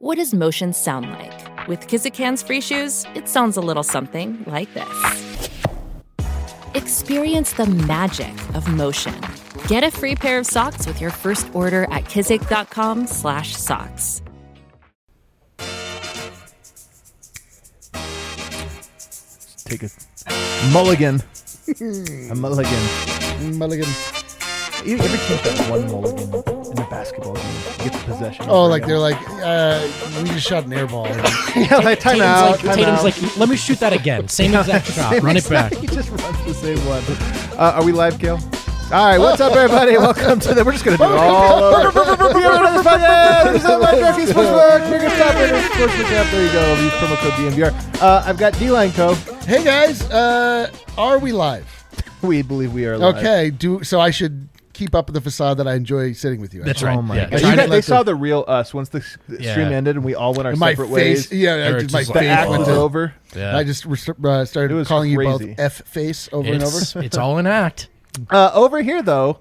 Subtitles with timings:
[0.00, 1.66] What does motion sound like?
[1.66, 5.50] With Kizikans free shoes, it sounds a little something like this.
[6.74, 9.20] Experience the magic of motion.
[9.66, 14.22] Get a free pair of socks with your first order at kizik.com/socks.
[19.64, 19.90] Take a
[20.72, 21.24] mulligan.
[22.30, 23.58] a mulligan.
[23.58, 23.88] Mulligan.
[24.84, 27.44] You ever take that one mulligan in a basketball game?
[27.78, 28.46] Get the possession.
[28.48, 29.80] Oh, like they're like, uh,
[30.22, 31.06] we just shot an air ball.
[31.56, 32.50] yeah, like time Tatum's out.
[32.50, 33.04] like, time Tatum's out.
[33.04, 34.28] like, let me shoot that again.
[34.28, 35.12] Same exact shot.
[35.12, 35.72] Same Run it back.
[35.72, 37.02] exact- He just runs the same one.
[37.58, 38.38] Uh, are we live, Kale?
[38.90, 39.98] All right, what's up, everybody?
[39.98, 40.64] Welcome to the.
[40.64, 41.90] We're just gonna do it all over.
[41.92, 43.52] Here it is, podcast.
[43.52, 44.90] This is my DraftKings Sportsbook.
[44.90, 46.30] Biggest top rated sportsbook app.
[46.32, 46.82] There you go.
[46.82, 48.02] Use promo code DNVR.
[48.02, 49.12] Uh, I've got D-Line Co.
[49.44, 51.66] hey guys, uh, are we live?
[52.22, 53.16] We believe we are live.
[53.16, 53.50] Okay.
[53.50, 54.00] Do so.
[54.00, 54.48] I should
[54.78, 56.62] keep up the facade that I enjoy sitting with you.
[56.62, 56.88] That's actually.
[56.88, 56.98] right.
[56.98, 57.32] Oh my Yeah, god!
[57.32, 59.50] You to got, let they saw the real us once the s- Yeah.
[59.52, 61.40] stream ended and we all went our My separate face, ways.
[61.40, 63.14] yeah, I just, my just The act went was over.
[63.36, 63.56] Yeah.
[63.56, 66.78] I just res- uh, started It was calling you both F face over and over.
[66.78, 67.88] It's, it's all an act.
[68.30, 69.40] Uh, over here, though,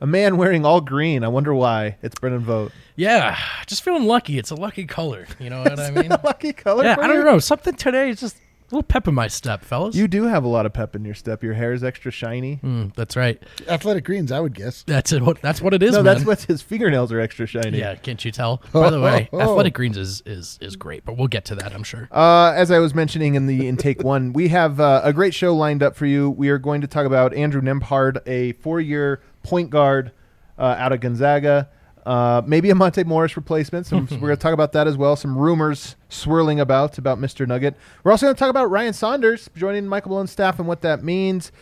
[0.00, 1.24] a man wearing all green.
[1.24, 1.96] I wonder why.
[2.02, 2.72] It's Brendan Vogt.
[2.96, 4.38] Yeah, just feeling lucky.
[4.38, 5.26] It's a lucky color.
[5.38, 6.10] You know what I mean?
[6.24, 6.84] Lucky color.
[6.84, 7.24] yeah, for I don't you?
[7.24, 7.38] know.
[7.38, 8.36] Something today is just
[8.70, 9.94] a little pep in my step, fellas.
[9.96, 11.42] You do have a lot of pep in your step.
[11.42, 12.60] Your hair is extra shiny.
[12.62, 13.42] Mm, that's right.
[13.66, 14.82] Athletic greens, I would guess.
[14.86, 15.22] That's it.
[15.22, 16.04] What that's what it is, no, man.
[16.04, 17.78] that's what his fingernails are extra shiny.
[17.78, 18.62] yeah, can't you tell?
[18.72, 19.40] By the way, Oh.
[19.40, 22.08] Athletic Greens is is is great, but we'll get to that, I'm sure.
[22.12, 25.54] Uh, as I was mentioning in the intake one, we have uh, a great show
[25.54, 26.28] lined up for you.
[26.30, 30.12] We are going to talk about Andrew Nembhard, a four-year point guard
[30.58, 31.68] uh, out of Gonzaga.
[32.08, 33.84] Uh, maybe a Monte Morris replacement.
[33.84, 35.14] Some, we're going to talk about that as well.
[35.14, 37.46] Some rumors swirling about about Mr.
[37.46, 37.76] Nugget.
[38.02, 41.04] We're also going to talk about Ryan Saunders joining Michael Malone's staff and what that
[41.04, 41.52] means.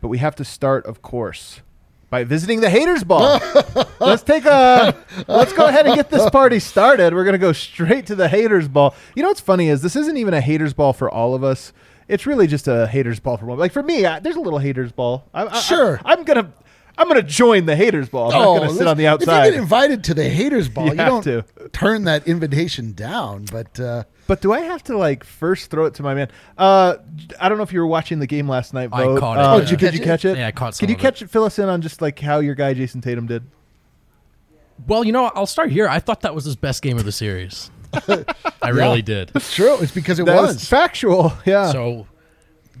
[0.00, 1.60] But we have to start, of course,
[2.10, 3.38] by visiting the Haters Ball.
[4.00, 4.96] let's take a
[5.28, 7.14] let's go ahead and get this party started.
[7.14, 8.96] We're gonna go straight to the Haters Ball.
[9.14, 11.72] You know what's funny is this isn't even a Haters Ball for all of us.
[12.08, 13.58] It's really just a Haters Ball for one.
[13.58, 15.24] Like for me, I, there's a little Haters Ball.
[15.32, 16.00] I, I, Sure.
[16.04, 16.52] I, am gonna
[16.98, 18.32] I'm gonna join the Haters Ball.
[18.32, 19.40] I'm not gonna sit on the outside.
[19.40, 22.92] If you get invited to the haters ball, You you, have don't turn that invitation
[22.92, 23.46] down.
[23.50, 26.28] But uh, But do I have to like first throw it to my man?
[26.58, 26.96] Uh,
[27.40, 28.90] I don't know if you were watching the game last night.
[28.92, 30.04] I caught it, Uh, Oh, did you Did catch you it?
[30.04, 30.36] catch it?
[30.38, 31.02] Yeah, I caught some Can you it.
[31.02, 31.30] catch it?
[31.30, 33.42] Fill us in on just like how your guy Jayson Tatum did.
[34.86, 35.88] Well, you know, I'll start here.
[35.88, 37.70] I thought that was his best game of the series.
[38.62, 39.30] I really did.
[39.34, 39.76] it's true.
[39.80, 40.54] It's because it was.
[40.56, 41.32] was factual.
[41.44, 41.70] Yeah.
[41.72, 42.06] So,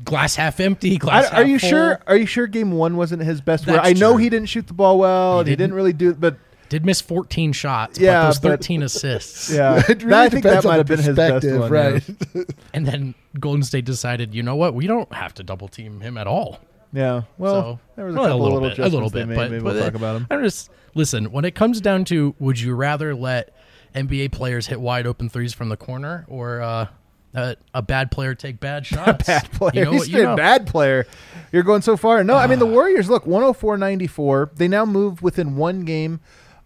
[0.04, 1.68] glass half empty, glass I, half are you full.
[1.70, 2.00] sure?
[2.06, 3.66] Are you sure Game One wasn't his best?
[3.66, 4.18] Where I know true.
[4.18, 5.74] he didn't shoot the ball well, He and didn't didn't.
[5.74, 6.14] really do.
[6.14, 6.36] But
[6.68, 9.50] Did miss 14 shots, Yeah, but those but- 13 assists.
[9.52, 11.70] yeah, it that- really I think that might have been his best one.
[11.70, 12.02] right?
[12.34, 12.42] Yeah.
[12.74, 14.72] And then Golden State decided, you know what?
[14.74, 16.58] We don't have to double team him at all.
[16.94, 17.22] Yeah.
[17.38, 19.34] Well, so there was a well, couple little little bit, a little bit, made.
[19.36, 20.26] but, Maybe but we'll talk about them.
[20.30, 21.32] I'm just listen.
[21.32, 23.54] When it comes down to, would you rather let
[23.94, 26.86] NBA players hit wide open threes from the corner, or uh,
[27.34, 29.26] a, a bad player take bad shots?
[29.26, 29.72] bad player.
[29.74, 30.08] You know He's?
[30.08, 30.36] You know.
[30.36, 31.06] bad player.
[31.50, 32.22] You're going so far.
[32.24, 32.70] No, I mean the ah.
[32.70, 33.08] Warriors.
[33.08, 34.56] Look, 104-94.
[34.56, 36.20] They now move within one game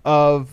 [0.05, 0.51] of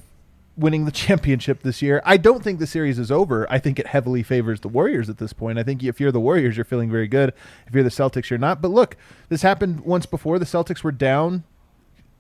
[0.56, 2.02] winning the championship this year.
[2.06, 3.48] I don't think the series is over.
[3.52, 5.58] I think it heavily favors the Warriors at this point.
[5.58, 7.34] I think if you're the Warriors, you're feeling very good.
[7.68, 8.62] If you're the Celtics, you're not.
[8.62, 8.98] But look,
[9.30, 10.40] this happened once before.
[10.40, 11.44] The Celtics were down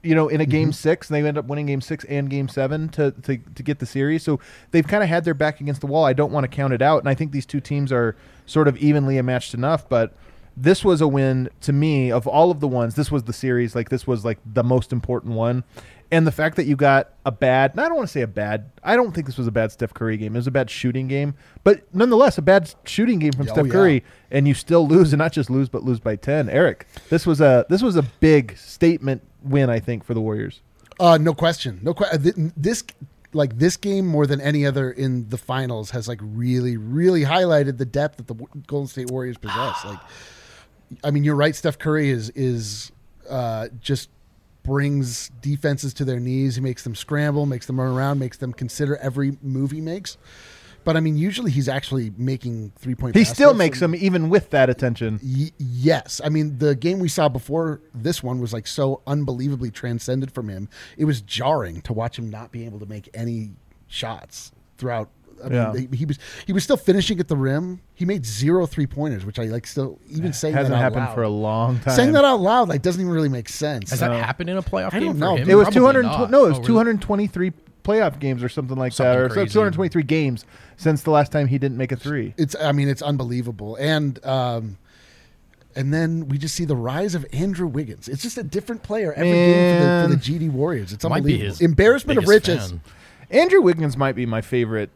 [0.03, 0.74] you know, in a game mm-hmm.
[0.74, 3.80] six, and they end up winning game six and game seven to, to, to get
[3.80, 4.22] the series.
[4.22, 4.40] So
[4.72, 6.06] they've kind of had their back against the wall.
[6.06, 7.00] I don't want to count it out.
[7.00, 8.16] And I think these two teams are
[8.46, 9.88] sort of evenly matched enough.
[9.88, 10.13] But
[10.56, 12.96] this was a win to me of all of the ones.
[12.96, 13.75] This was the series.
[13.75, 15.63] Like, this was like the most important one.
[16.13, 18.69] And the fact that you got a bad, I don't want to say a bad,
[18.84, 20.35] I don't think this was a bad Steph Curry game.
[20.35, 21.34] It was a bad shooting game.
[21.63, 23.71] But nonetheless, a bad shooting game from Oh, Steph yeah.
[23.71, 27.25] Curry and you still lose and not just lose but lose by 10 eric this
[27.27, 30.62] was a this was a big statement win i think for the warriors
[31.00, 31.80] Uh, no question.
[31.83, 32.51] No question.
[32.57, 32.83] This
[33.33, 37.80] like this game more than any other in the finals has like really, really highlighted
[37.80, 39.83] the depth that the W- Golden State Warriors possess.
[39.83, 40.00] Like,
[41.04, 41.56] I mean, you're right.
[41.56, 42.92] Steph Curry is is
[43.27, 44.10] uh, just
[44.63, 46.56] brings defenses to their knees.
[46.56, 50.18] He makes them scramble, makes them run around, makes them consider every move he makes.
[50.86, 53.15] But I mean, usually he's actually making three point.
[53.15, 57.07] he still makes them even with that attention Y- yes, I mean the game we
[57.07, 60.68] saw before this one was like so unbelievably transcended from him.
[60.98, 63.51] It was jarring to watch him not be able to make any
[63.88, 65.10] shots throughout
[65.44, 65.74] I Yeah.
[65.74, 67.81] he, he was he was still finishing at the rim.
[67.94, 69.65] He made zero three pointers, which I like.
[69.68, 71.13] Still, even saying Hasn't that out happened loud.
[71.15, 71.95] for a long time.
[71.95, 73.89] Saying that out loud like doesn't even really make sense.
[73.91, 75.35] Has that happened in a playoff I game don't for know.
[75.38, 75.50] him?
[75.50, 76.03] It was 200.
[76.03, 76.63] No, it was Oh, really?
[76.65, 77.51] 223
[77.83, 79.50] playoff games or something like Something that, or so crazy.
[79.53, 80.45] 223 games
[80.77, 82.33] since the last time he didn't make a three.
[82.38, 84.77] it's I mean it's unbelievable and um
[85.75, 88.07] and then we just see the rise of Andrew Wiggins.
[88.07, 90.94] It's just a different player every game for the, for the GD Warriors.
[90.94, 91.50] It's Might be unbelievable.
[91.50, 92.69] his Embarrassment of riches.
[92.71, 92.81] fan.
[93.31, 94.91] Andrew Wiggins might be my favorite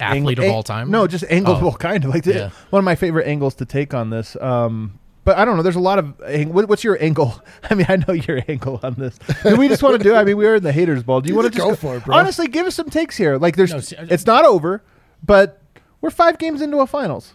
[0.00, 0.90] athlete ang- of all time.
[0.90, 1.56] No, just angle.
[1.56, 1.60] Oh.
[1.62, 2.50] Well, kind of like Yeah.
[2.70, 4.36] one of my favorite angles to take on this.
[4.40, 5.62] Um, but I don't know.
[5.62, 6.20] There's a lot of.
[6.26, 7.40] ang- what- What's your angle?
[7.70, 9.18] I mean, I know your angle on this.
[9.42, 10.14] Do we just want to do?
[10.14, 11.20] I mean, we are in the haters ball.
[11.20, 12.16] Do you You want to just just go for it, bro.
[12.16, 13.36] Honestly, give us some takes here.
[13.36, 13.72] Like, there's.
[13.72, 14.82] No, see, I- it's not over,
[15.24, 15.60] but
[16.00, 17.34] we're five games into a finals.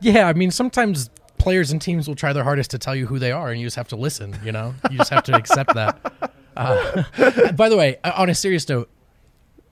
[0.00, 3.18] Yeah, I mean, sometimes players and teams will try their hardest to tell you who
[3.18, 4.36] they are, and you just have to listen.
[4.44, 6.32] You know, you just have to accept that.
[6.56, 8.90] Uh, by the way, uh, on a serious note,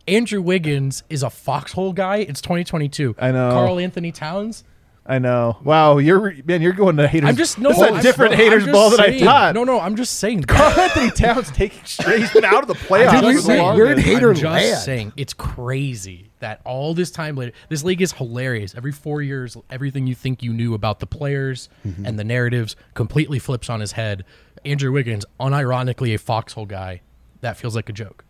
[0.08, 2.16] Andrew Wiggins is a foxhole guy.
[2.18, 3.14] It's 2022.
[3.18, 3.50] I know.
[3.50, 4.64] Carl Anthony Towns.
[5.10, 5.56] I know.
[5.64, 7.30] Wow, you're man, you're going to haters.
[7.30, 7.70] I'm just no.
[7.70, 9.54] This is a I'm- different I'm haters just ball than I thought.
[9.54, 10.42] No, no, I'm just saying.
[10.48, 12.20] Karl-Anthony Towns taking straight.
[12.20, 13.08] He's been out of the playoffs.
[13.14, 13.86] I'm for just the saying, longest.
[13.86, 14.78] we're in hater I'm just land.
[14.78, 18.74] saying it's crazy that all this time later, this league is hilarious.
[18.74, 22.04] Every four years, everything you think you knew about the players Mm-hmm.
[22.04, 24.26] and the narratives completely flips on his head.
[24.66, 27.00] Andrew Wiggins, unironically a foxhole guy,
[27.40, 28.24] that feels like a joke.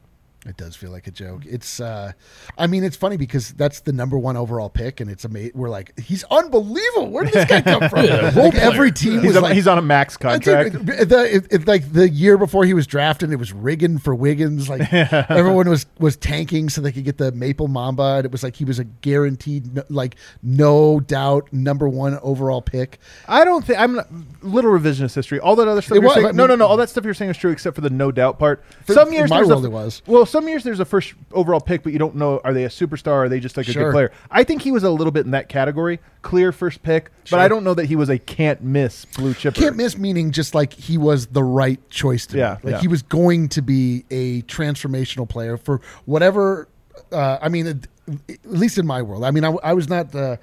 [0.49, 1.43] It does feel like a joke.
[1.47, 2.13] It's, uh,
[2.57, 5.53] I mean, it's funny because that's the number one overall pick, and it's amazing.
[5.55, 7.11] We're like, he's unbelievable.
[7.11, 8.07] Where did this guy come from?
[8.35, 10.73] like every team He's was on, like, he's on a max contract.
[10.73, 14.69] the, it, it, like the year before he was drafted, it was rigging for Wiggins.
[14.69, 18.43] Like everyone was was tanking so they could get the Maple Mamba, and it was
[18.43, 22.99] like he was a guaranteed, like no doubt number one overall pick.
[23.27, 24.09] I don't think I'm not,
[24.43, 25.41] little revisionist history.
[25.41, 26.67] All that other stuff you're was, saying, I no, no, no.
[26.67, 28.65] All that stuff you're saying is true, except for the no doubt part.
[28.85, 30.03] For- some years, my world a, it was.
[30.07, 32.69] Well, some years there's a first overall pick, but you don't know are they a
[32.69, 33.09] superstar?
[33.13, 33.85] Or are they just like a Sure.
[33.85, 34.13] good player?
[34.31, 37.49] I think he was a little bit in that category, clear first pick, but I
[37.49, 39.55] don't know that he was a can't miss blue chip.
[39.55, 42.65] Can't miss meaning just like he was the right choice to Yeah, make.
[42.65, 42.81] Like yeah.
[42.83, 46.69] he was going to be a transformational player for whatever.
[47.11, 47.77] Uh, I mean, at
[48.29, 49.25] at least in my world.
[49.25, 50.37] I mean, I, I was not, uh,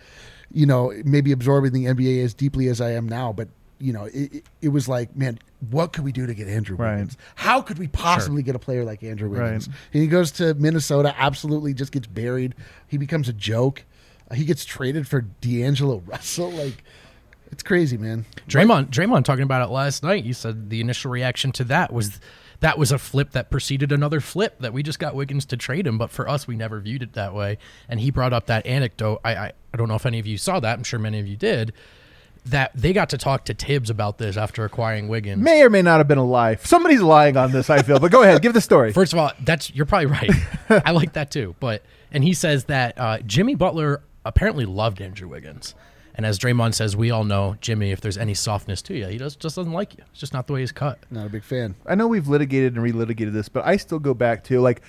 [0.52, 3.48] you know, maybe absorbing the NBA as deeply as I am now, but
[3.80, 5.40] you know, it, it, it was like, man,
[5.70, 6.94] what could we do to get Andrew Right.
[6.96, 7.18] Wiggins?
[7.36, 9.68] How could we possibly get a player like Andrew Wiggins?
[9.68, 9.78] Right.
[9.94, 12.56] And he goes to Minnesota, absolutely just gets buried.
[12.88, 13.84] He becomes a joke.
[14.30, 16.52] Uh, he gets traded for D'Angelo Russell.
[16.52, 16.84] Like,
[17.52, 18.26] it's crazy, man.
[18.48, 20.24] Draymond, Draymond talking about it last night.
[20.24, 22.20] You said the initial reaction to that was
[22.62, 25.86] that was a flip that preceded another flip that we just got Wiggins to trade
[25.86, 27.58] him, but for us, we never viewed it that way.
[27.90, 29.20] And he brought up that anecdote.
[29.26, 30.78] I, I, I don't know if any of you saw that.
[30.78, 31.74] I'm sure many of you did.
[32.46, 35.42] That they got to talk to Thibs about this after acquiring Wiggins.
[35.42, 36.56] May or may not have been a lie.
[36.58, 37.70] Somebody's lying on this.
[37.72, 38.94] I feel, but go ahead, give the story.
[38.94, 40.32] First of all, that's you're probably right.
[40.86, 41.56] I like that too.
[41.60, 41.82] But
[42.12, 45.74] and he says that uh, Jimmy Butler apparently loved Andrew Wiggins.
[46.18, 47.92] And as Draymond says, we all know Jimmy.
[47.92, 50.04] If there's any softness to you, he does, just doesn't like you.
[50.12, 51.00] It's just not the way he's cut.
[51.12, 51.76] Not a big fan.
[51.86, 54.82] I know we've litigated and relitigated this, but I still go back to like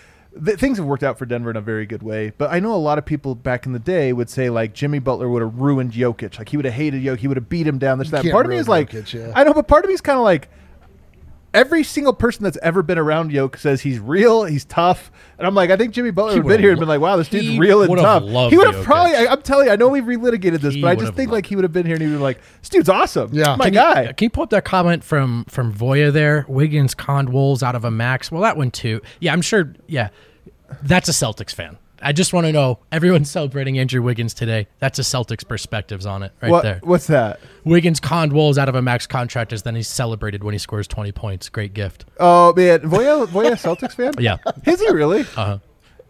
[0.44, 2.33] th- things have worked out for Denver in a very good way.
[2.37, 4.99] But I know a lot of people back in the day would say like Jimmy
[4.99, 7.67] Butler would have ruined Jokic, like he would have hated Jokic, he would have beat
[7.67, 7.99] him down.
[7.99, 8.23] This that.
[8.23, 9.33] can't Part of me ruin is like, Jokic, yeah.
[9.35, 10.49] I know, but part of me is kind of like.
[11.56, 15.55] Every single person that's ever been around Yoke says he's real, he's tough, and I'm
[15.55, 17.29] like, I think Jimmy Butler He would have been here and been like, wow, this
[17.29, 18.23] dude's he real and tough.
[18.50, 20.88] He would have probably, I, I'm telling you, I know we've relitigated this, He but
[20.88, 22.69] I just think loved- like he would have been here and he'd be like, this
[22.69, 23.57] dude's awesome, Yeah.
[23.57, 24.02] my Can guy.
[24.02, 26.45] You, can you pull up that comment from from Voya there?
[26.47, 28.30] Wiggins conned Wolves out of a max.
[28.30, 29.00] Well, that one too.
[29.21, 29.73] Yeah, I'm sure.
[29.87, 30.11] Yeah,
[30.83, 31.78] that's a Celtics fan.
[32.03, 34.67] I just want to know everyone's celebrating Andrew Wiggins today.
[34.79, 36.81] That's a Celtics perspectives on it right what, there.
[36.83, 37.41] What's that?
[37.65, 40.87] Wiggins conned Wolves out of a max contract as then he's celebrated when he scores
[40.87, 41.49] 20 points.
[41.49, 42.05] Great gift.
[42.19, 44.12] Oh man, Voya, Voya, Celtics fan?
[44.19, 44.37] Yeah.
[44.67, 45.23] Is he really?
[45.37, 45.59] Uh-huh.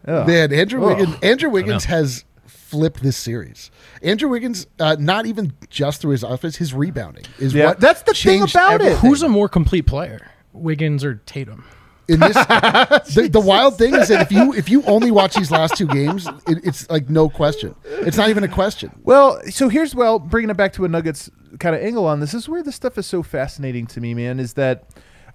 [0.06, 0.98] Man, Andrew Ugh.
[0.98, 1.16] Wiggins.
[1.22, 3.70] Andrew Wiggins has flipped this series.
[4.02, 8.02] Andrew Wiggins, uh, not even just through his offense, his rebounding is Yeah, what that's
[8.02, 8.98] the thing changed about it.
[8.98, 11.64] Who's a more complete player, Wiggins or Tatum?
[12.08, 12.34] In this?
[13.14, 15.86] the, the wild thing is that if you if you only watch these last two
[15.86, 17.74] games, it, it's like no question.
[17.84, 18.90] It's not even a question.
[19.02, 22.32] Well, so here's well, bringing it back to a Nuggets kind of angle on this.
[22.32, 24.38] This is where this stuff is so fascinating to me, man.
[24.40, 24.84] Is that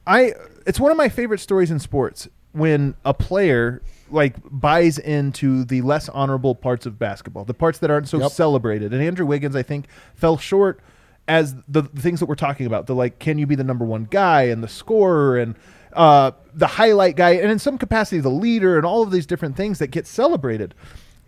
[0.07, 0.33] I?
[0.65, 5.81] It's one of my favorite stories in sports when a player like buys into the
[5.81, 8.31] less honorable parts of basketball, the parts that aren't so Yep.
[8.31, 8.93] celebrated.
[8.93, 10.81] And Andrew Wiggins, I think, fell short
[11.27, 12.87] as the, the things that we're talking about.
[12.87, 15.55] The like, can you be the number one guy and the scorer and
[15.93, 19.55] uh, the highlight guy, and in some capacity the leader, and all of these different
[19.55, 20.73] things that get celebrated.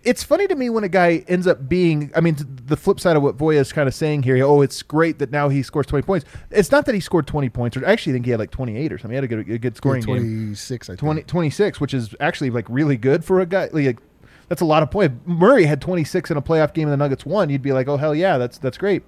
[0.03, 2.12] It's funny to me when a guy ends up being.
[2.13, 4.43] I mean, the flip side of what Voya is kind of saying here.
[4.43, 6.25] Oh, it's great that now he scores twenty points.
[6.51, 8.75] It's not that he scored twenty points, or I actually think he had like twenty
[8.77, 9.12] eight or something.
[9.12, 10.55] He had a good, a good scoring game.
[10.55, 11.00] Six, I think.
[11.00, 13.70] 20, 26, which is actually like really good for a guy.
[13.72, 14.00] Like,
[14.50, 15.15] that's a lot of points.
[15.25, 17.50] Murray had 26 in a playoff game and the Nuggets won.
[17.50, 19.03] You'd be like, oh hell yeah, that's that's great.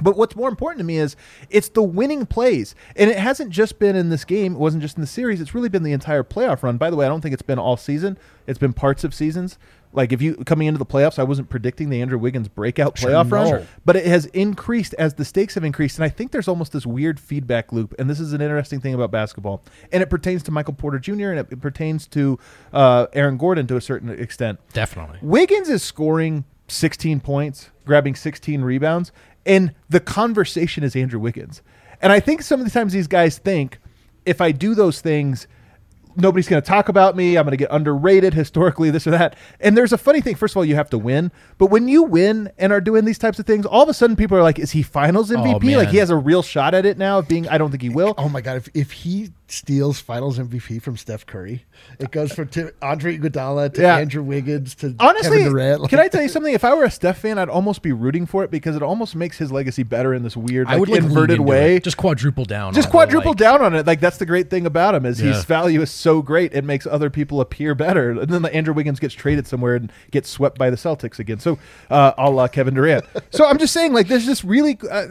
[0.00, 1.16] But what's more important to me is
[1.50, 2.74] it's the winning plays.
[2.96, 5.54] And it hasn't just been in this game, it wasn't just in the series, it's
[5.54, 6.78] really been the entire playoff run.
[6.78, 8.18] By the way, I don't think it's been all season.
[8.46, 9.58] It's been parts of seasons.
[9.92, 13.30] Like if you coming into the playoffs, I wasn't predicting the Andrew Wiggins breakout playoff
[13.32, 13.66] run, no.
[13.86, 15.96] but it has increased as the stakes have increased.
[15.96, 17.94] And I think there's almost this weird feedback loop.
[17.98, 19.62] And this is an interesting thing about basketball.
[19.90, 21.30] And it pertains to Michael Porter Jr.
[21.30, 22.38] and it, it pertains to
[22.72, 24.60] uh, Aaron Gordon to a certain extent.
[24.74, 25.18] Definitely.
[25.22, 29.10] Wiggins is scoring 16 points, grabbing 16 rebounds,
[29.48, 31.62] and the conversation is Andrew Wiggins.
[32.00, 33.78] And I think some of the times these guys think
[34.24, 35.48] if I do those things,
[36.14, 37.36] nobody's going to talk about me.
[37.36, 39.36] I'm going to get underrated historically, this or that.
[39.58, 40.34] And there's a funny thing.
[40.34, 41.32] First of all, you have to win.
[41.56, 44.16] But when you win and are doing these types of things, all of a sudden
[44.16, 45.62] people are like, is he finals MVP?
[45.62, 45.74] man.
[45.74, 47.82] Oh, like he has a real shot at it now of being, I don't think
[47.82, 48.14] he will.
[48.18, 48.58] Oh my god!
[48.58, 51.64] If, if he steals Finals MVP from Steph Curry,
[51.98, 53.96] it goes from to Andre Iguodala to Yeah.
[53.98, 55.88] Andrew Wiggins to Honestly, Kevin Durant.
[55.88, 56.52] can I tell you something?
[56.52, 59.16] If I were a Steph fan, I'd almost be rooting for it because it almost
[59.16, 61.76] makes his legacy better in this weird, I would like inverted way.
[61.76, 61.84] it.
[61.84, 62.74] Just quadruple down.
[62.74, 63.86] just on it, quadruple like- down on it.
[63.86, 66.86] Like that's the great thing about him is his value is so great it makes
[66.86, 68.10] other people appear better.
[68.10, 71.38] And then the Andrew Wiggins gets traded somewhere and gets swept by the Celtics again.
[71.38, 71.58] So
[71.90, 73.04] uh, a la Kevin Durant.
[73.30, 75.06] so I'm just saying like there's just really uh,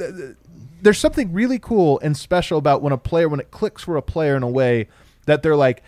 [0.81, 4.01] there's something really cool and special about when a player when it clicks for a
[4.01, 4.87] player in a way
[5.25, 5.83] that they're like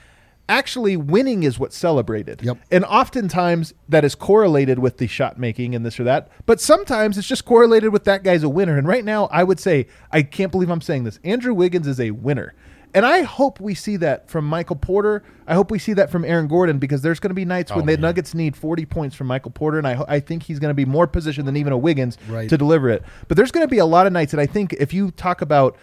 [0.50, 2.42] actually winning is what's celebrated.
[2.42, 2.58] Yep.
[2.72, 6.30] And oftentimes that is correlated with the shot making and this or that.
[6.46, 8.78] But sometimes it's just correlated with that guy's a winner.
[8.78, 11.20] And right now, I would say, I can't believe I'm saying this.
[11.24, 12.56] Andrew Wiggins is a winner.
[12.94, 15.24] And I hope we see that from Michael Porter.
[15.48, 17.84] I hope we see that from Aaron Gordon because there's going to be nights when
[17.84, 19.78] oh, the Nuggets need 40 points from Michael Porter.
[19.78, 22.18] And I, ho- I think he's going to be more positioned than even a Wiggins
[22.28, 22.50] Right.
[22.50, 23.04] to deliver it.
[23.28, 24.34] But there's going to be a lot of nights.
[24.34, 25.78] And I think if you talk about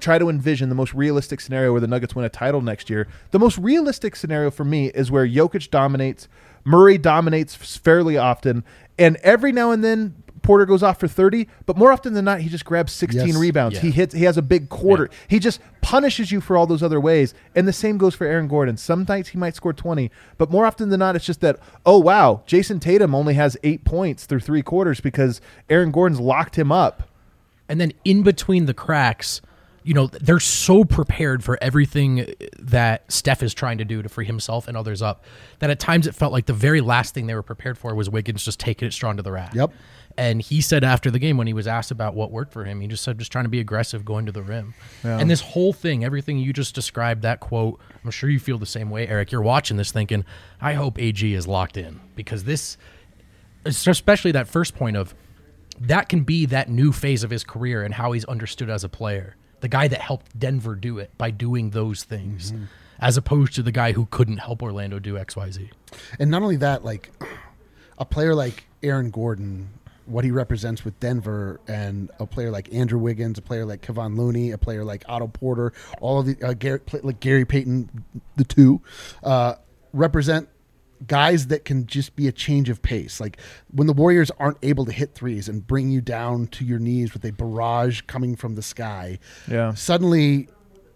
[0.00, 3.06] try to envision the most realistic scenario where the Nuggets win a title next year.
[3.30, 6.26] The most realistic scenario for me is where Jokic dominates,
[6.64, 8.64] Murray dominates fairly often,
[8.98, 12.40] and every now and then Porter goes off for 30, but more often than not
[12.40, 13.36] he just grabs 16 Yes.
[13.36, 13.76] rebounds.
[13.76, 13.82] Yeah.
[13.82, 15.08] He hits he has a big quarter.
[15.28, 17.32] He just punishes you for all those other ways.
[17.54, 18.76] And the same goes for Aaron Gordon.
[18.76, 21.98] Some nights he might score 20, but more often than not it's just that oh
[21.98, 26.70] wow, Jayson Tatum only has 8 points through 3 quarters because Aaron Gordon's locked him
[26.72, 27.04] up.
[27.68, 29.40] and then in between the cracks,
[29.84, 32.26] you know, they're so prepared for everything
[32.58, 35.24] that Steph is trying to do to free himself and others up
[35.58, 38.08] that at times it felt like the very last thing they were prepared for was
[38.10, 39.54] Wiggins just taking it strong to the rack.
[39.54, 39.72] Yep.
[40.16, 42.80] And he said after the game when he was asked about what worked for him,
[42.80, 44.74] he just said just trying to be aggressive, going to the rim.
[45.02, 48.66] And this whole thing, everything you just described, that quote, I'm sure you feel the
[48.66, 49.32] same way, Eric.
[49.32, 50.24] You're watching this thinking,
[50.60, 52.76] I hope AG is locked in because this,
[53.64, 55.14] especially that first point of
[55.80, 58.88] that can be that new phase of his career and how he's understood as a
[58.88, 59.36] player.
[59.60, 62.64] The guy that helped Denver do it by doing those things, mm-hmm.
[62.98, 65.70] as opposed to the guy who couldn't help Orlando do XYZ.
[66.18, 67.10] And not only that, like
[67.98, 69.70] a player like Aaron Gordon,
[70.06, 74.16] what he represents with Denver, and a player like Andrew Wiggins, a player like Kevon
[74.16, 78.04] Looney, a player like Otto Porter, all of the uh, Gary, like Gary Payton,
[78.36, 78.80] the two,
[79.22, 79.54] uh,
[79.92, 80.48] represent
[81.06, 83.20] guys that can just be a change of pace.
[83.20, 83.36] Like
[83.72, 87.12] when the Warriors aren't able to hit threes and bring you down to your knees
[87.12, 89.18] with a barrage coming from the sky,
[89.48, 89.74] Yeah.
[89.74, 90.48] suddenly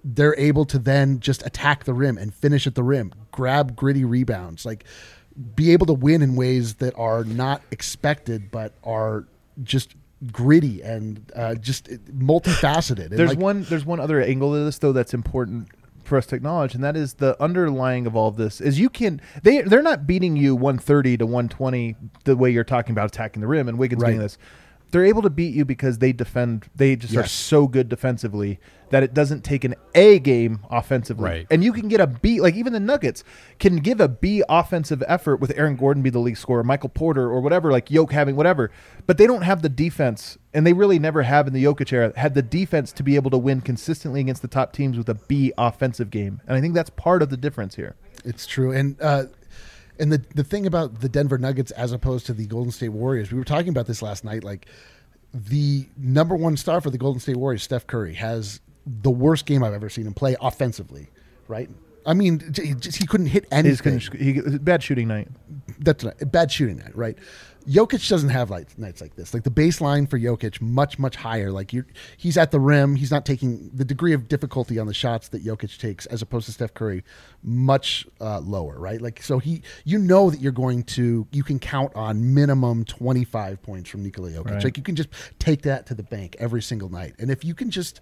[0.05, 4.05] they're able to then just attack the rim and finish at the rim, grab gritty
[4.05, 4.85] rebounds, like
[5.55, 9.27] be able to win in ways that are not expected but are
[9.63, 9.95] just
[10.33, 11.89] gritty and uh, just
[12.19, 13.07] multifaceted.
[13.11, 13.63] And There's like, one.
[13.65, 15.69] There's one other angle to this though that's important
[16.05, 18.89] for us to acknowledge, and that is the underlying of all of this is you
[18.89, 23.41] can they they're not beating you 130 to 120 the way you're talking about attacking
[23.41, 24.11] the rim and Wiggins Right.
[24.11, 24.39] doing this.
[24.97, 26.71] They're able to beat you because they defend.
[26.75, 31.23] They just are so good defensively that it doesn't take an A game offensively.
[31.23, 31.47] Right.
[31.51, 32.41] And you can get a B.
[32.41, 33.23] Like even the Nuggets
[33.59, 37.31] can give a B offensive effort with Aaron Gordon be the league scorer, Michael Porter
[37.31, 38.71] or whatever, like Yoke having whatever.
[39.07, 42.15] But they don't have the defense, and they really never have in the Jokic era
[42.17, 45.15] had the defense to be able to win consistently against the top teams with a
[45.29, 46.41] B offensive game.
[46.47, 47.97] And I think that's part of the difference here.
[48.25, 49.25] It's true, and uh,
[49.99, 53.33] and the the thing about the Denver Nuggets as opposed to the Golden State Warriors,
[53.33, 54.45] we were talking about this last night.
[54.45, 54.67] Like
[55.33, 59.63] the number one star for the Golden State Warriors, Steph Curry, has the worst game
[59.63, 61.09] I've ever seen him play offensively.
[61.49, 61.69] Right?
[62.07, 64.01] I mean, he, just, he couldn't hit He's anything.
[64.17, 65.29] he, bad shooting night.
[65.81, 67.19] That's not, bad shooting night, right?
[67.69, 69.35] Jokic doesn't have like nights like this.
[69.35, 71.51] Like the baseline for Jokic much much higher.
[71.51, 71.85] Like you,
[72.17, 72.95] he's at the rim.
[72.95, 76.47] He's not taking the degree of difficulty on the shots that Jokic takes, as opposed
[76.47, 77.03] to Steph Curry,
[77.43, 79.01] much uh, lower, right?
[79.01, 83.63] Like so he, you know that you're going to, you can count on minimum 25
[83.63, 84.45] points from Nikola Jokic.
[84.45, 84.65] Right.
[84.65, 85.09] Like you can just
[85.39, 88.01] take that to the bank every single night, and if you can just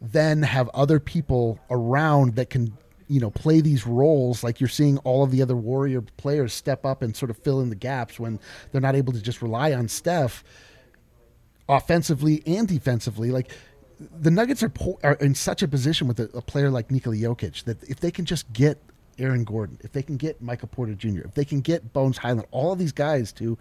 [0.00, 2.76] then have other people around that can
[3.12, 6.86] you know play these roles like you're seeing all of the other warrior players step
[6.86, 8.40] up and sort of fill in the gaps when
[8.70, 10.42] they're not able to just rely on Steph
[11.68, 13.52] offensively and defensively like
[14.00, 17.16] the Nuggets are, po- are in such a position with a, a player like Nikola
[17.16, 18.78] Jokic that if they can just get
[19.18, 22.48] Aaron Gordon, if they can get Michael Porter Jr., if they can get Bones Hyland,
[22.50, 23.56] all of these guys to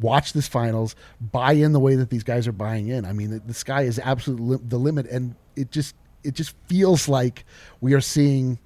[0.00, 3.04] watch this finals, buy in the way that these guys are buying in.
[3.04, 6.54] I mean, the, the sky is absolutely li- the limit, and it just it just
[6.66, 7.44] feels like
[7.80, 8.58] we are seeing,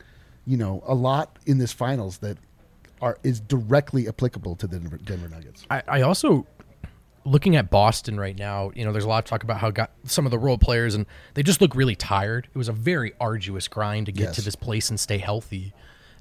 [0.46, 2.38] you know, a lot in this finals that
[3.00, 5.66] are is directly applicable to the Denver, Denver Nuggets.
[5.70, 6.46] I, I also
[7.25, 9.90] looking at Boston right now, you know, there's a lot of talk about how got
[10.04, 12.49] some of the role players and they just look really tired.
[12.54, 14.34] It was a very arduous grind to get Yes.
[14.37, 15.73] to this place and stay healthy.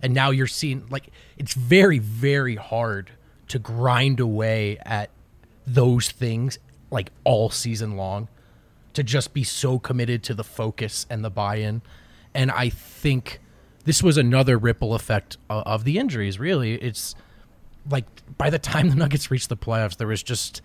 [0.01, 3.11] And now you're seeing like it's very, very hard
[3.49, 5.09] to grind away at
[5.67, 6.57] those things
[6.91, 8.27] like all season long
[8.93, 11.81] to just be so committed to the focus and the buy-in.
[12.33, 13.39] And I think
[13.85, 16.39] this was another ripple effect of, of the injuries.
[16.39, 17.15] Really, it's
[17.89, 18.05] like
[18.37, 20.61] by the time the Nuggets reached the playoffs, there was just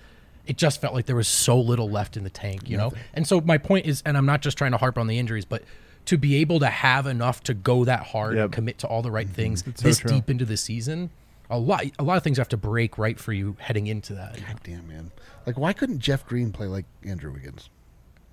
[0.46, 2.92] it just felt like there was so little left in the tank, you know.
[3.12, 5.44] And so my point is, and I'm not just trying to harp on the injuries,
[5.44, 5.62] but
[6.06, 8.44] to be able to have enough to go that hard Yep.
[8.44, 9.34] and commit to all the right mm-hmm.
[9.34, 11.10] things so this deep into the season,
[11.50, 14.36] a lot a lot of things have to break right for you heading into that.
[14.36, 15.10] God Damn man,
[15.44, 17.68] like why couldn't Jeff Green play like Andrew Wiggins?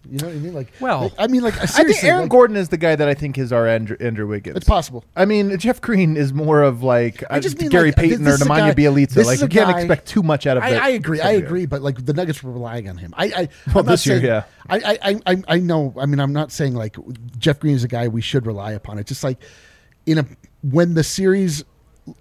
[0.10, 0.54] You know what I mean?
[0.54, 3.08] Like, Well, like, I mean, like I think Aaron like, Gordon is the guy that
[3.08, 4.58] I think is our Andrew, Andrew Wiggins.
[4.58, 5.04] It's possible.
[5.16, 8.28] I mean, Jeff Green is more of like I uh, just mean, Gary like, Payton
[8.28, 9.26] or Nemanja Bjelica.
[9.26, 10.76] Like you can't guy- expect too much out of I.
[10.76, 11.22] I agree.
[11.22, 11.66] I agree.
[11.66, 13.14] But like the Nuggets were relying on him.
[13.18, 13.30] I, I
[13.68, 14.44] Well, I'm not this year, saying- yeah.
[14.68, 15.94] I, I, I, I- I know.
[15.98, 16.98] I mean, I'm not saying like
[17.38, 18.98] Jeff Green is a guy we should rely upon.
[18.98, 19.42] It's just like
[20.06, 20.26] in a
[20.62, 21.64] when the series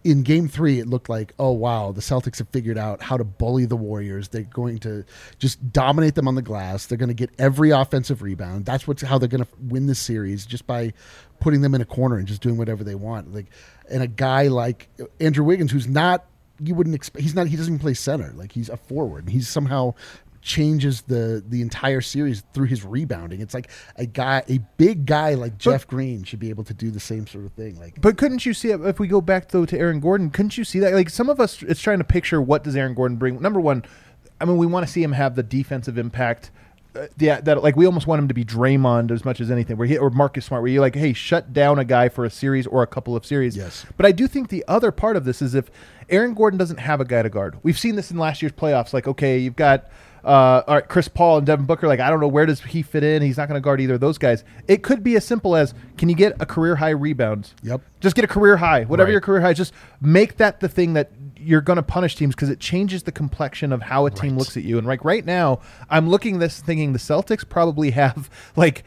[0.02, 3.24] in Game Three, it looked like, oh wow, the Celtics have figured out how to
[3.24, 4.28] bully the Warriors.
[4.28, 5.04] They're going to
[5.38, 6.86] just dominate them on the glass.
[6.86, 8.64] They're going to get every offensive rebound.
[8.64, 10.92] That's what's how they're going to win this series just by
[11.40, 13.34] putting them in a corner and just doing whatever they want.
[13.34, 13.46] Like,
[13.90, 14.88] and a guy like
[15.20, 16.24] Andrew Wiggins, who's not
[16.60, 17.22] you wouldn't expect.
[17.22, 17.48] He's not.
[17.48, 18.32] He doesn't even play center.
[18.34, 19.28] Like he's a forward.
[19.28, 19.94] He's somehow
[20.44, 23.40] changes the the entire series through his rebounding.
[23.40, 26.90] It's like a guy, a big guy like Jeff Green should be able to do
[26.90, 27.80] the same sort of thing.
[27.80, 30.30] Like But couldn't you see it if we go back though to Aaron Gordon?
[30.30, 30.92] Couldn't you see that?
[30.92, 33.40] Like some of us, it's trying to picture what does Aaron Gordon bring.
[33.40, 33.84] Number one,
[34.38, 36.50] I mean, we want to see him have the defensive impact.
[36.94, 39.78] Uh, yeah, that like we almost want him to be Draymond as much as anything.
[39.78, 42.30] Where he or Marcus Smart, where you're like, hey, shut down a guy for a
[42.30, 43.56] series or a couple of series.
[43.56, 43.86] Yes.
[43.96, 45.70] But I do think the other part of this is if
[46.10, 47.56] Aaron Gordon doesn't have a guy to guard.
[47.62, 48.92] We've seen this in last year's playoffs.
[48.92, 49.88] Like, okay, you've got
[50.24, 51.86] uh, all right, Chris Paul and Devin Booker.
[51.86, 53.22] Like, I don't know where does he fit in.
[53.22, 54.42] He's not going to guard either of those guys.
[54.66, 57.54] It could be as simple as can you get a career high rebounds?
[57.62, 57.82] Yep.
[58.00, 59.12] Just get a career high, whatever Right.
[59.12, 59.50] your career high.
[59.50, 63.02] is, Just make that the thing that you're going to punish teams because it changes
[63.02, 64.38] the complexion of how a team Right.
[64.38, 64.78] looks at you.
[64.78, 65.60] And like right now,
[65.90, 68.82] I'm looking this thinking the Celtics probably have like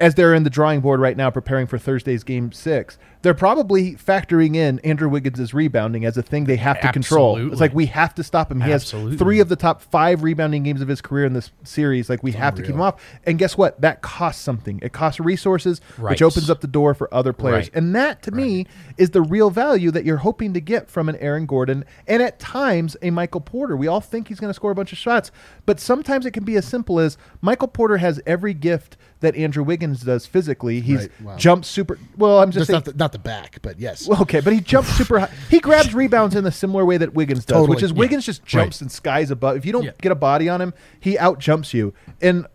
[0.00, 3.92] as they're in the drawing board right now preparing for Thursday's game six, they're probably
[3.94, 7.50] factoring in Andrew Wiggins' rebounding as a thing they have to control.
[7.52, 8.60] It's like we have to stop him.
[8.60, 9.12] He Absolutely.
[9.12, 12.10] has three of the top five rebounding games of his career in this series.
[12.10, 13.00] Like we have to keep him off.
[13.24, 13.80] And guess what?
[13.80, 14.80] That costs something.
[14.82, 16.10] It costs resources, Right.
[16.10, 17.66] which opens up the door for other players.
[17.66, 17.76] Right.
[17.76, 18.66] And that to me
[18.98, 22.38] is the real value that you're hoping to get from an Aaron Gordon and at
[22.40, 23.76] times a Michael Porter.
[23.76, 25.30] We all think he's going to score a bunch of shots,
[25.64, 29.62] but sometimes it can be as simple as Michael Porter has every gift that Andrew
[29.62, 30.80] Wiggins does physically.
[30.80, 31.10] He's Right.
[31.22, 31.36] Wow.
[31.36, 34.06] jumped super well, I'm just just saying not the, not the back, but yes.
[34.08, 35.30] well, okay, but he jumps super high.
[35.50, 37.76] He grabs rebounds in the similar way that Wiggins does, Totally.
[37.76, 37.98] which is Yeah.
[37.98, 38.82] Wiggins just jumps Right.
[38.82, 39.56] and skies above.
[39.56, 39.90] If you don't Yeah.
[40.00, 41.94] get a body on him, he out jumps you.
[42.20, 42.46] And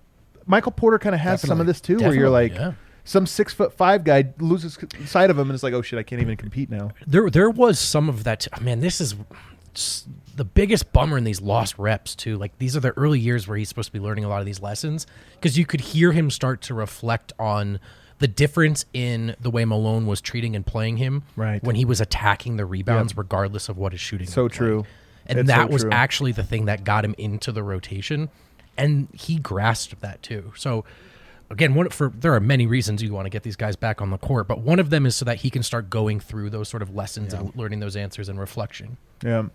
[0.45, 2.73] Michael Porter kind of has some of this too, where you're like yeah.
[3.03, 6.03] some six foot five guy loses sight of him and it's like, oh shit, I
[6.03, 6.91] can't even compete now.
[7.05, 8.47] there there was some of that.
[8.57, 9.15] oh, man, this is
[10.35, 12.37] the biggest bummer in these lost reps too.
[12.37, 14.45] Like these are the early years where he's supposed to be learning a lot of
[14.45, 17.79] these lessons because you could hear him start to reflect on
[18.19, 21.63] the difference in the way Malone was treating and playing him Right.
[21.63, 24.33] when he was attacking the rebounds regardless of what his shooting was.
[24.33, 24.57] So looked like.
[24.57, 24.85] true.
[25.27, 25.91] and It's that so was true.
[25.91, 28.29] actually the thing that got him into the rotation
[28.77, 30.85] and he grasped that too so
[31.49, 34.09] again one for there are many reasons you want to get these guys back on
[34.11, 36.67] the court but one of them is so that he can start going through those
[36.69, 39.45] sort of lessons and learning those answers and reflection Yeah.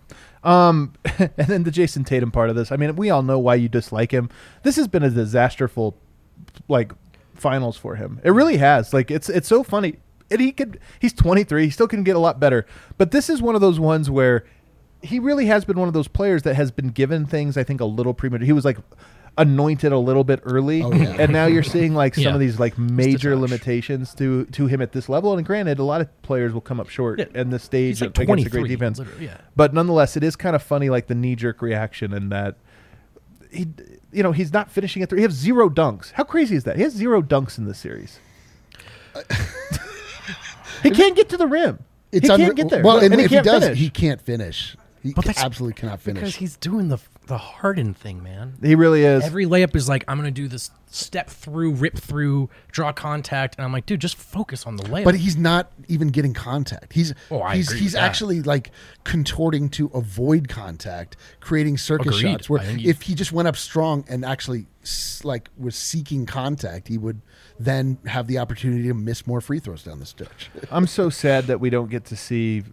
[0.43, 2.69] Um, and then the Jayson Tatum part of this.
[2.71, 4.29] I mean, we all know why you dislike him.
[4.63, 5.93] This has been a disasterful,
[6.67, 6.91] like,
[7.43, 8.19] finals for him.
[8.23, 8.93] It really has.
[8.93, 9.97] Like, it's it's so funny.
[10.31, 10.79] And he could.
[10.99, 11.65] He's 23.
[11.65, 12.65] He still can get a lot better.
[12.97, 14.45] But this is one of those ones where
[15.03, 17.57] he really has been one of those players that has been given things.
[17.57, 18.45] I think a little premature.
[18.45, 18.77] He was like
[19.37, 21.15] anointed a little bit early, Oh, yeah.
[21.19, 22.33] and now you're seeing like some Yeah.
[22.35, 25.35] of these like major limitations to to him at this level.
[25.37, 27.41] And granted, a lot of players will come up short Yeah.
[27.41, 29.01] in this stage He's like against a great 23, defense.
[29.19, 29.37] yeah.
[29.55, 32.55] But nonetheless, it is kind of funny, like the knee jerk reaction, and that
[33.51, 33.67] he,
[34.13, 35.17] you know, he's not finishing it through.
[35.17, 36.11] He has zero dunks.
[36.11, 36.75] How crazy is that?
[36.77, 38.19] He has zero dunks in this series.
[40.81, 41.79] He can't get to the rim.
[42.11, 42.83] It's he unre- can't get there.
[42.83, 43.79] Well, and, and if can't he does, finish.
[43.79, 44.75] he can't finish.
[45.01, 46.21] He But that's absolutely cannot finish.
[46.21, 48.55] because he's doing the the Harden thing, man.
[48.61, 49.23] He really is.
[49.23, 53.65] Every layup is like I'm gonna do this step through, rip through, draw contact, and
[53.65, 55.05] I'm like, dude, just focus on the layup.
[55.05, 56.93] but he's not even getting contact.
[56.93, 58.03] He's Oh, I he's agree he's with that.
[58.03, 58.71] actually like
[59.03, 62.31] contorting to avoid contact, creating circus Agreed.
[62.33, 62.49] shots.
[62.49, 65.75] Where I think he- if he just went up strong and actually s- like was
[65.75, 67.21] seeking contact, he would
[67.59, 70.49] then have the opportunity to miss more free throws down the stretch.
[70.69, 72.63] I'm so sad that we don't get to see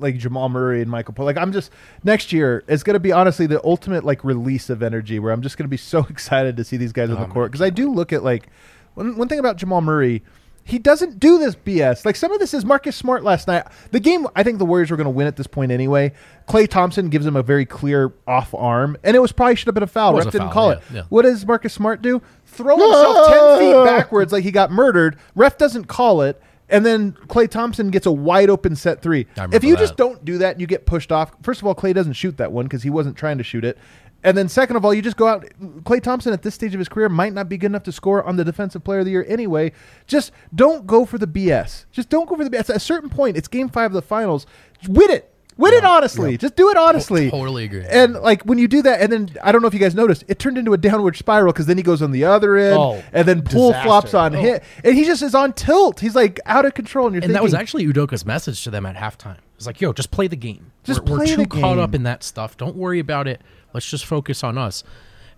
[0.00, 1.26] like Jamal Murray and Michael Paul.
[1.26, 1.70] Like I'm just
[2.04, 5.42] next year it's going to be honestly the ultimate like release of energy where I'm
[5.42, 7.62] just going to be so excited to see these guys on Oh the court because
[7.62, 8.48] I do look at like
[8.94, 10.22] one, one thing about Jamal Murray.
[10.62, 12.04] He doesn't do this BS.
[12.04, 13.66] Like some of this is Marcus Smart last night.
[13.90, 16.12] The game, I think the Warriors were going to win at this point anyway.
[16.48, 19.74] Klay Thompson gives him a very clear off arm, and it was probably should have
[19.74, 20.14] been a foul.
[20.14, 20.82] Ref didn't foul, call yeah, it.
[20.92, 21.02] yeah.
[21.08, 22.22] What does Marcus Smart do?
[22.44, 25.18] Throw himself ten feet backwards like he got murdered.
[25.34, 29.26] Ref doesn't call it, and then Klay Thompson gets a wide open set three.
[29.52, 31.32] If you just don't do that, and you get pushed off.
[31.42, 33.78] First of all, Klay doesn't shoot that one because he wasn't trying to shoot it.
[34.22, 35.46] And then second of all, you just go out.
[35.84, 38.22] Klay Thompson at this stage of his career might not be good enough to score
[38.22, 39.72] on the Defensive Player of the Year anyway.
[40.06, 41.86] Just don't go for the BS.
[41.90, 42.70] Just don't go for the BS.
[42.70, 44.46] At a certain point, it's Game Five of the Finals.
[44.86, 45.29] Win it.
[45.60, 46.36] Win it honestly.
[46.38, 47.30] Just do it honestly.
[47.30, 47.84] totally agree.
[47.88, 50.24] And like when you do that, and then I don't know if you guys noticed,
[50.26, 53.02] it turned into a downward spiral because then he goes on the other end, Oh,
[53.12, 53.86] and then pull disaster.
[53.86, 54.40] flops on Oh.
[54.40, 56.00] hit, and he just is on tilt.
[56.00, 58.70] He's like out of control, and you're and thinking, that was actually Udoka's message to
[58.70, 59.36] them at halftime.
[59.56, 60.72] It's like, yo, just play the game.
[60.84, 62.56] Just we're, we're too the caught up in that stuff.
[62.56, 63.42] Don't worry about it.
[63.74, 64.82] Let's just focus on us.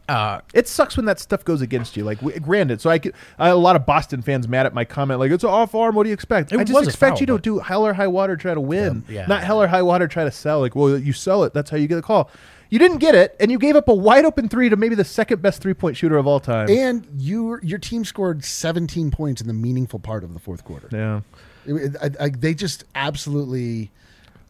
[0.08, 2.04] Uh, it sucks when that stuff goes against you.
[2.04, 4.84] Like, w- granted, so I could, I, a lot of Boston fans mad at my
[4.84, 5.94] comment, like it's an off arm.
[5.94, 6.52] What do you expect?
[6.52, 8.60] It I just expect foul, you to but- do hell or high water, try to
[8.60, 10.60] win, Yeah, not hell or high water, try to sell.
[10.60, 11.54] Like, well, you sell it.
[11.54, 12.30] That's how you get a call.
[12.68, 15.04] You didn't get it, and you gave up a wide open three to maybe the
[15.04, 16.68] second best three point shooter of all time.
[16.70, 20.88] and you your team scored 17 points in the meaningful part of the fourth quarter.
[20.90, 21.20] yeah.
[21.64, 23.90] It- it- I- I- they just absolutely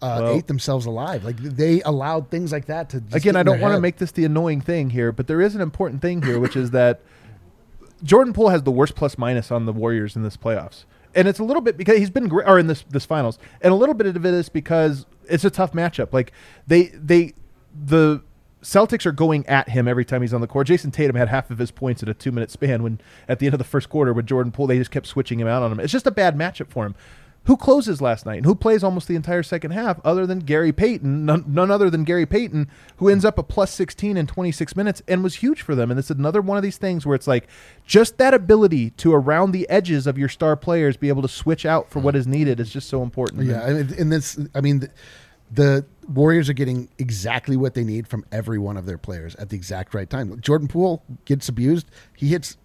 [0.03, 1.25] uh, Well- ate themselves alive.
[1.25, 4.13] Like they allowed things like that to just Again, I don't want to make this
[4.13, 7.01] the annoying thing here, but there is an important thing here, which is that
[8.03, 10.85] Jordan Poole has the worst plus minus on the Warriors in this playoffs.
[11.15, 13.73] And it's a little bit because he's been great, or in this this finals, and
[13.73, 16.13] a little bit of it is because it's a tough matchup.
[16.13, 16.33] Like
[16.67, 17.35] they they
[17.87, 18.23] the
[18.63, 20.69] Celtics are going at him every time he's on the court.
[20.69, 23.47] Jayson Tatum had half of his points in a two minute span when at the
[23.47, 25.71] end of the first quarter with Jordan Poole, they just kept switching him out on
[25.73, 25.81] him.
[25.81, 26.95] It's just a bad matchup for him.
[27.45, 30.73] Who closes last night and who plays almost the entire second half other than Gary
[30.73, 34.77] Payton, none, none other than Gary Payton, who ends up a plus 16 in 26
[34.77, 35.91] minutes and was huge for them.
[35.91, 37.49] And it's another one of these things where it's like
[37.85, 41.67] just that ability to around the edges of your star players be able to switch
[41.67, 43.43] out for what is needed is just so important.
[43.43, 44.91] Yeah, and, and this, I mean, the,
[45.51, 49.51] the Warriors are getting exactly what they need from every one of their players at
[49.51, 50.41] the exact right time.
[50.41, 52.57] Jordan Poole gets abused; he hits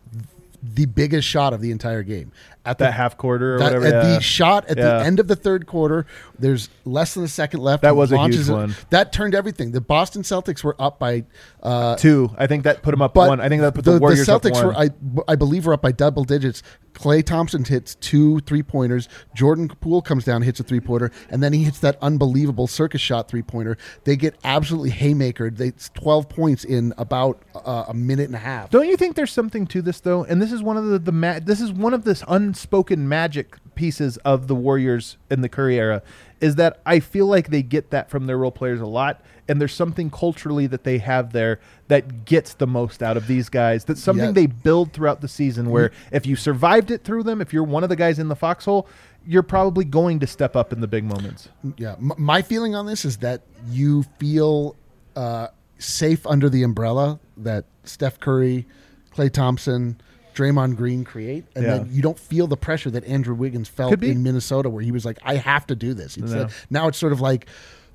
[0.64, 2.32] the biggest shot of the entire game
[2.66, 3.86] at That the half quarter or that- whatever.
[3.86, 4.16] At yeah.
[4.16, 4.98] the shot at Yeah.
[5.00, 6.06] the end of the third quarter,
[6.40, 7.84] there's less than a second left.
[7.84, 8.52] That was a huge it.
[8.52, 8.76] one.
[8.90, 9.72] That turned everything.
[9.72, 11.24] The Boston Celtics were up by
[11.64, 12.32] uh, Two.
[12.38, 13.40] I think that put them up one.
[13.40, 14.66] I think that put the, Warriors Celtics up one.
[14.68, 14.90] were, I,
[15.32, 16.64] I believe, were up by double digits.
[16.98, 19.08] Klay Thompson hits two three pointers.
[19.36, 23.02] Jordan Poole comes down, hits a three pointer, and then he hits that unbelievable circus
[23.02, 23.78] shot three pointer.
[24.04, 25.58] They get absolutely haymakered.
[25.58, 28.72] They it's twelve points in about uh, a minute and a half.
[28.72, 30.24] Don't you think there's something to this though?
[30.24, 33.58] And this is one of the the ma- this is one of this unspoken magic
[33.76, 36.02] pieces of the Warriors in the Curry era
[36.42, 39.60] is that I feel like they get that from their role players a lot and
[39.62, 43.86] there's something culturally that they have there that gets the most out of these guys.
[43.86, 44.32] That's something Yeah.
[44.32, 47.84] they build throughout the season where if you survived it through them, if you're one
[47.84, 48.88] of the guys in the foxhole,
[49.26, 51.50] you're probably going to step up in the big moments.
[51.78, 54.76] Yeah, M- my feeling on this is that you feel
[55.16, 55.48] uh,
[55.80, 58.68] safe under the umbrella that Steph Curry,
[59.16, 60.00] Klay Thompson,
[60.38, 61.78] Draymond Green create, and Yeah.
[61.78, 65.04] then you don't feel the pressure that Andrew Wiggins felt in Minnesota, where he was
[65.04, 67.48] like, "I have to do this." It's like- now it's sort of like.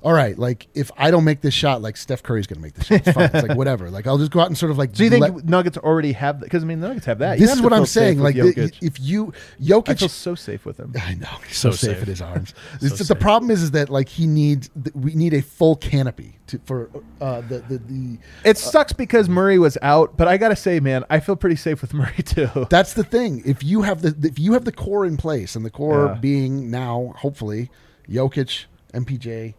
[0.03, 2.73] All right, like if I don't make this shot, like Steph Curry's going to make
[2.73, 3.07] this shot.
[3.07, 3.29] It's fine.
[3.33, 3.89] It's like whatever.
[3.89, 4.91] Like I'll just go out and sort of like.
[4.91, 6.45] Do you think let- Nuggets already have that?
[6.47, 7.39] Because I mean, the Nuggets have that.
[7.39, 8.19] You this have is what I'm saying?
[8.19, 10.93] Like the, if you I Jokic, feel so safe with him.
[11.01, 11.91] I know he's so, So safe.
[11.95, 12.03] safe.
[12.03, 12.53] in his arms.
[12.79, 15.77] So It's just the problem is, is that like he needs we need a full
[15.77, 16.89] canopy to for
[17.21, 21.05] uh, the the, the It sucks because Murray was out, but I gotta say, man,
[21.09, 22.67] I feel pretty safe with Murray too.
[22.69, 23.41] that's the thing.
[23.45, 26.19] If you have the if you have the core in place, and the core Yeah.
[26.19, 27.69] being now hopefully
[28.09, 29.53] Jokic, MPJ,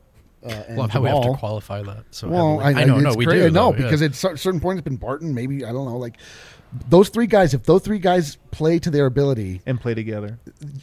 [0.44, 2.04] uh, and love how we have to qualify that.
[2.10, 2.82] So Well, I, heavily.
[2.82, 3.38] I know, no, we great.
[3.38, 3.50] do.
[3.50, 3.84] No, though, yeah.
[3.84, 5.34] because at certain points, it's been Barton.
[5.34, 5.96] Maybe I don't know.
[5.96, 6.16] Like
[6.88, 10.38] those three guys, if those three guys play to their ability, and play together.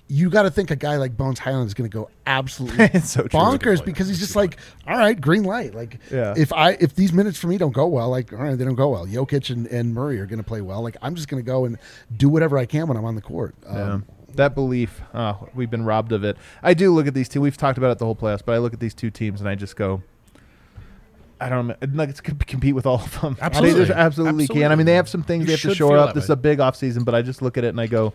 [0.07, 3.23] you got to think a guy like Bones Hyland is going to go absolutely so
[3.23, 5.75] bonkers because he's just like, all right, green light.
[5.75, 6.33] Like, Yeah.
[6.37, 8.75] if I if these minutes for me don't go well, like, all right, they don't
[8.75, 9.05] go well.
[9.05, 10.81] Jokic and, and Murray are going to play well.
[10.81, 11.77] Like, I'm just going to go and
[12.15, 13.55] do whatever I can when I'm on the court.
[13.67, 15.01] Um, that belief.
[15.13, 16.37] Oh, we've been robbed of it.
[16.63, 17.41] I do look at these two.
[17.41, 19.49] We've talked about it the whole playoffs, but I look at these two teams and
[19.49, 20.03] I just go.
[21.39, 21.75] I don't know.
[21.89, 23.35] Nuggets could compete with all of them.
[23.41, 23.79] Absolutely.
[23.79, 24.71] They just absolutely, can.
[24.71, 26.13] I mean, they have some things You they have to shore up.
[26.13, 28.13] This is a big offseason, but I just look at it and I go,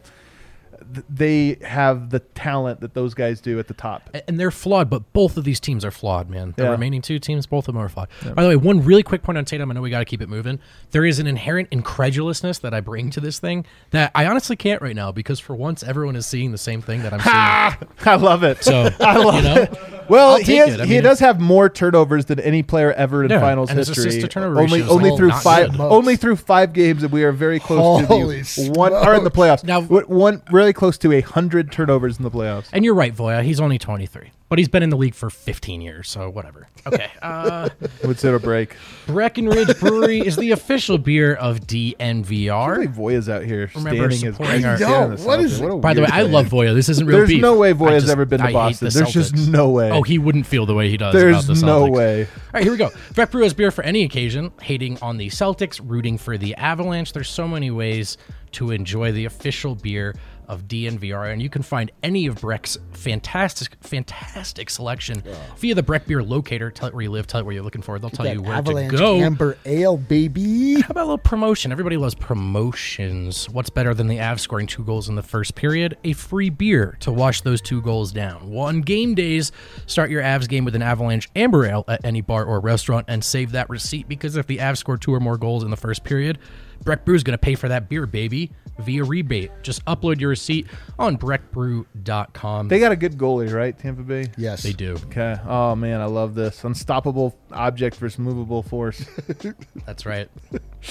[1.08, 4.10] they have the talent that those guys do at the top.
[4.28, 6.54] And they're flawed, but both of these teams are flawed, man.
[6.56, 6.70] The Yeah.
[6.70, 8.08] remaining two teams, both of them are flawed.
[8.34, 9.70] By the way, one really quick point on Tatum.
[9.70, 10.58] I know we got to keep it moving.
[10.90, 14.80] There is an inherent incredulousness that I bring to this thing that I honestly can't
[14.82, 17.90] right now because for once everyone is seeing the same thing that I'm seeing.
[18.06, 18.62] I love it.
[18.62, 19.66] So I love you know,
[20.08, 20.80] Well, he has, it.
[20.80, 23.78] I he mean- does have more turnovers than any player ever in Yeah, finals and
[23.78, 24.08] history.
[24.08, 25.80] assist to only only all through five good.
[25.80, 29.24] only through five games, and we are very close Holy to the one or in
[29.24, 29.64] the playoffs.
[29.64, 32.68] Now- one really close to a hundred turnovers in the playoffs.
[32.72, 33.42] And you're right, Voya.
[33.42, 36.68] He's only 23, but he's been in the league for 15 years, so whatever.
[36.86, 37.10] Okay.
[37.22, 37.68] Uh,
[38.04, 38.76] Would sit a break.
[39.06, 42.86] Breckenridge Brewery is the official beer of Really, DNVR.
[42.88, 45.80] Voya's out here Remember standing as supporting our- standing Yo, what is Celtics.
[45.80, 46.74] By the way, weird I love Voya.
[46.74, 47.42] This isn't real There's beef.
[47.42, 48.88] no way I Voya's just- ever been to I hate Boston.
[48.88, 49.48] the There's just Celtics.
[49.48, 49.90] no way.
[49.90, 51.14] Oh, he wouldn't feel the way he does.
[51.14, 51.90] There's about the no Celtics.
[51.92, 52.20] way.
[52.24, 52.90] All right, here we go.
[53.14, 57.12] Breck Brew has beer for any occasion, hating on the Celtics, rooting for the Avalanche.
[57.12, 58.16] There's so many ways
[58.52, 60.14] to enjoy the official beer
[60.48, 65.22] of DNVR, and you can find any of Breck's fantastic, fantastic selection
[65.56, 66.70] via the Breck Beer Locator.
[66.70, 67.98] Tell it where you live, tell it where you're looking for.
[67.98, 69.16] They'll tell you where Avalanche to go.
[69.16, 70.80] Amber Ale, baby.
[70.80, 71.72] How about a little promotion?
[71.72, 73.48] Everybody loves promotions.
[73.50, 75.96] What's better than the Avs scoring two goals in the first period?
[76.04, 78.50] A free beer to wash those two goals down.
[78.50, 79.52] One game days,
[79.86, 83.24] start your Avs game with an Avalanche Amber Ale at any bar or restaurant and
[83.24, 86.04] save that receipt because if the Avs score two or more goals in the first
[86.04, 86.38] period,
[86.84, 89.50] Breck Brew is going to pay for that beer, baby, via rebate.
[89.62, 90.66] Just upload your receipt
[90.98, 92.68] on breckbrew.com.
[92.68, 93.76] They got a good goalie, right?
[93.78, 94.26] Tampa Bay.
[94.36, 94.92] Yes, They do.
[95.06, 95.36] Okay.
[95.46, 96.64] Oh man, I love this.
[96.64, 99.04] Unstoppable object versus movable force.
[99.86, 100.28] That's right.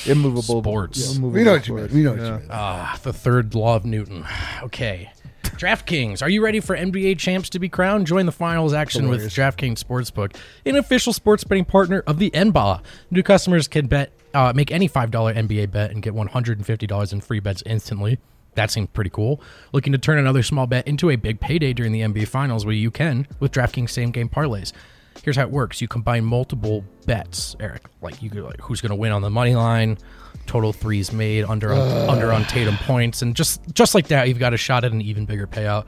[0.05, 1.15] Immovable Sports.
[1.15, 1.87] immovable We know what you mean.
[1.93, 2.47] We know what you mean.
[2.49, 4.25] Ah, the third law of Newton.
[4.63, 5.11] Okay.
[5.43, 8.07] DraftKings, are you ready for NBA champs to be crowned?
[8.07, 12.81] Join the finals action with DraftKings Sportsbook, an official sports betting partner of the NBA.
[13.09, 16.57] New customers can bet, uh, make any five dollar NBA bet and get one hundred
[16.57, 18.19] and fifty dollars in free bets instantly.
[18.55, 19.41] That seems pretty cool.
[19.73, 22.65] Looking to turn another small bet into a big payday during the NBA Finals?
[22.65, 24.71] Well, you can with DraftKings same game parlays.
[25.23, 27.85] Here's how it works: you combine multiple bets, Eric.
[28.01, 29.97] Like you, like who's going to win on the money line,
[30.45, 34.39] total threes made, under on, under on Tatum points, and just just like that, you've
[34.39, 35.85] got a shot at an even bigger payout.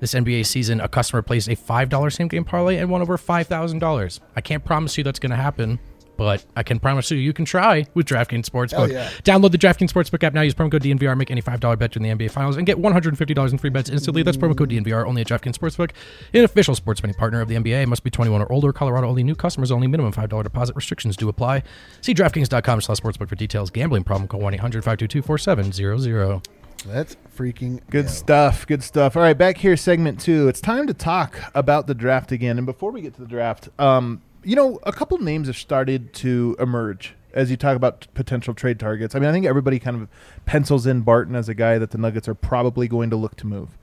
[0.00, 3.16] This NBA season, a customer placed a five dollar same game parlay and won over
[3.18, 4.20] five thousand dollars.
[4.36, 5.80] I can't promise you that's going to happen,
[6.18, 8.92] but I can promise you you can try with DraftKings Sportsbook.
[8.92, 9.08] yeah.
[9.22, 10.42] Download the DraftKings Sportsbook app now.
[10.42, 11.16] Use promo code DNVR.
[11.16, 13.32] Make any five dollar bet during the NBA Finals and get one hundred and fifty
[13.32, 14.22] dollars in free bets instantly.
[14.22, 15.92] That's promo code DNVR only at DraftKings Sportsbook,
[16.34, 17.86] an official sports betting partner of the NBA.
[17.86, 18.72] Must be twenty one or older.
[18.72, 19.22] Colorado only.
[19.22, 19.86] New customers only.
[19.86, 21.62] Minimum five dollar deposit restrictions do apply.
[22.02, 23.70] See DraftKings.com/sportsbook for details.
[23.70, 24.28] Gambling problem?
[24.28, 26.42] Call one 4700
[26.86, 28.10] Let's freaking Good go.
[28.10, 28.66] stuff.
[28.66, 29.16] Good stuff.
[29.16, 30.48] All right, back here, segment two.
[30.48, 32.56] It's time to talk about the draft again.
[32.56, 36.12] And before we get to the draft, um, you know, a couple names have started
[36.14, 39.14] to emerge as you talk about t- potential trade targets.
[39.14, 40.08] I mean, I think everybody kind of
[40.46, 43.46] pencils in Barton as a guy that the Nuggets are probably going to look to
[43.46, 43.76] move.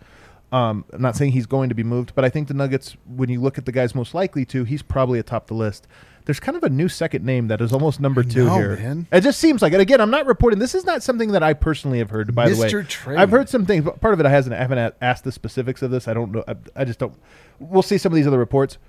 [0.51, 3.29] Um, I'm not saying he's going to be moved, but I think the Nuggets, when
[3.29, 5.87] you look at the guys most likely to, he's probably atop the list.
[6.25, 8.75] There's kind of a new second name that is almost number two know, here.
[8.77, 9.07] man.
[9.11, 9.79] It just seems like it.
[9.79, 10.57] Again, I'm not reporting.
[10.57, 12.33] This is not something that I personally have heard.
[12.33, 12.87] By the way, Mr.
[12.87, 13.17] Trade.
[13.17, 13.85] I've heard some things.
[13.85, 14.55] But part of it, I hasn't.
[14.55, 16.07] I haven't asked the specifics of this.
[16.07, 16.43] I don't know.
[16.47, 17.13] I, I just don't.
[17.59, 18.79] We'll see some of these other reports.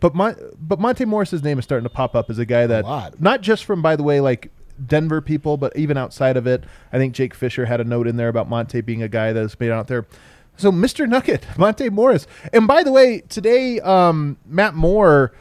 [0.00, 2.84] But Mon- but Monte Morris's name is starting to pop up as a guy that
[2.84, 3.20] lot.
[3.20, 4.50] not just from by the way like
[4.86, 6.64] Denver people, but even outside of it.
[6.92, 9.42] I think Jake Fisher had a note in there about Monte being a guy that
[9.42, 10.06] is made out there.
[10.56, 11.08] So Mr.
[11.08, 15.32] Nugget, Monte Morris, and by the way, today um, Matt Moore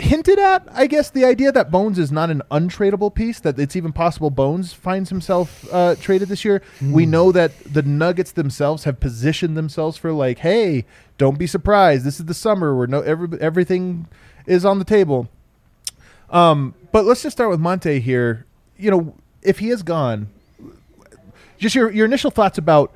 [0.00, 3.76] hinted at, I guess, the idea that Bones is not an untradeable piece, that it's
[3.76, 6.62] even possible Bones finds himself uh, traded this year.
[6.82, 10.84] We know that the Nuggets themselves have positioned themselves for like, hey,
[11.18, 12.04] don't be surprised.
[12.04, 14.08] This is the summer where no every, everything
[14.46, 15.28] is on the table.
[16.30, 18.46] Um, but let's just start with Monte here.
[18.76, 20.28] You know, if he is gone,
[21.58, 22.92] just your your initial thoughts about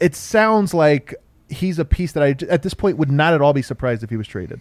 [0.00, 1.14] it sounds like
[1.48, 4.10] he's a piece that I at this point would not at all be surprised if
[4.10, 4.60] he was traded.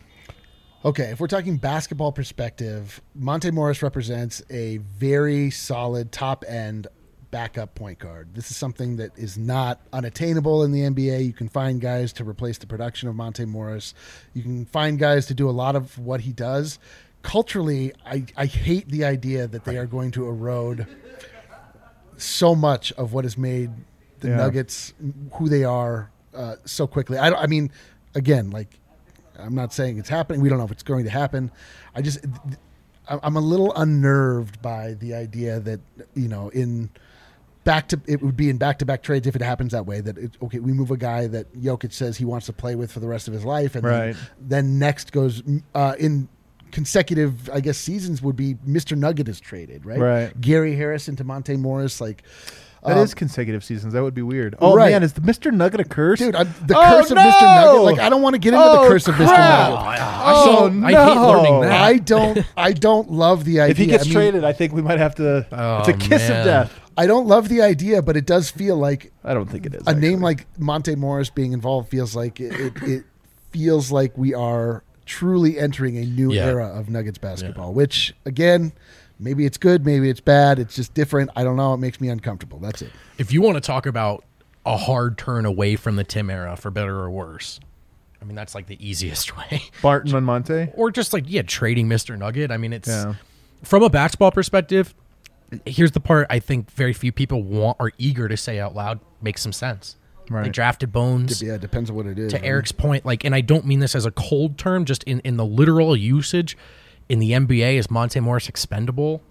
[0.83, 6.87] Okay, if we're talking basketball perspective, Monte Morris represents a very solid top end
[7.29, 8.33] backup point guard.
[8.33, 11.23] This is something that is not unattainable in the NBA.
[11.25, 13.93] You can find guys to replace the production of Monte Morris.
[14.33, 16.79] You can find guys to do a lot of what he does.
[17.21, 20.87] Culturally, I, I hate the idea that they are going to erode
[22.17, 23.69] so much of what has made
[24.19, 24.37] the Yeah.
[24.37, 24.93] Nuggets
[25.33, 27.19] who they are uh, so quickly.
[27.19, 27.71] I, don't- I mean,
[28.15, 28.79] again, like
[29.41, 30.41] I'm not saying it's happening.
[30.41, 31.51] We don't know if it's going to happen.
[31.95, 32.25] I just
[33.07, 35.79] I'm a little unnerved by the idea that
[36.13, 36.89] you know in
[37.63, 40.01] back to it would be in back to back trades if it happens that way.
[40.01, 42.91] That it, okay, we move a guy that Jokic says he wants to play with
[42.91, 44.15] for the rest of his life, and Right.
[44.39, 45.43] then, then next goes
[45.75, 46.29] uh, in
[46.71, 48.97] consecutive, I guess, seasons would be Mr.
[48.97, 49.99] Nugget is traded, right?
[49.99, 50.41] Right.
[50.41, 52.23] Gary Harrison to Monte Morris, like.
[52.85, 53.93] That is um, consecutive seasons.
[53.93, 54.55] That would be weird.
[54.59, 54.91] Oh Right.
[54.91, 55.53] man, is the Mr.
[55.53, 56.17] Nugget a curse?
[56.19, 57.21] Dude, I'm, the Oh, curse of no!
[57.21, 57.41] Mr.
[57.41, 57.81] Nugget.
[57.83, 59.25] Like, I don't want to get into Oh, the curse of Mr.
[59.25, 59.37] Nugget.
[59.39, 61.27] Oh, I hate no.
[61.29, 61.71] learning that.
[61.81, 62.39] I don't.
[62.57, 63.71] I don't love the idea.
[63.71, 65.45] If he gets I mean, traded, I think we might have to.
[65.51, 66.39] Oh, it's a kiss man.
[66.39, 66.79] of death.
[66.97, 69.83] I don't love the idea, but it does feel like I don't think it is.
[69.87, 73.03] a name like Monte Morris being involved feels like it, it, it
[73.51, 76.45] feels like we are truly entering a new Yeah.
[76.47, 77.73] era of Nuggets basketball.
[77.73, 78.73] Which again,
[79.21, 80.59] maybe it's good, maybe it's bad.
[80.59, 81.29] It's just different.
[81.35, 81.73] I don't know.
[81.73, 82.59] It makes me uncomfortable.
[82.59, 82.91] That's it.
[83.17, 84.25] If you want to talk about
[84.65, 87.59] a hard turn away from the Tim era, for better or worse,
[88.21, 89.61] I mean that's like the easiest way.
[89.81, 90.69] Barton and Monte.
[90.75, 92.17] or just like yeah, trading Mr.
[92.17, 92.51] Nugget.
[92.51, 93.15] I mean, it's Yeah.
[93.63, 94.93] from a basketball perspective.
[95.65, 98.99] Here's the part I think very few people want are eager to say out loud.
[99.21, 99.97] Makes some sense.
[100.29, 100.51] They Right.
[100.53, 101.41] drafted Bones.
[101.41, 102.31] Yeah, it depends on what it is.
[102.31, 102.45] to right?
[102.45, 105.35] Eric's point, like, and I don't mean this as a cold term, just in, in
[105.35, 106.57] the literal usage
[107.11, 109.21] in the NBA, is Monte Morris expendable?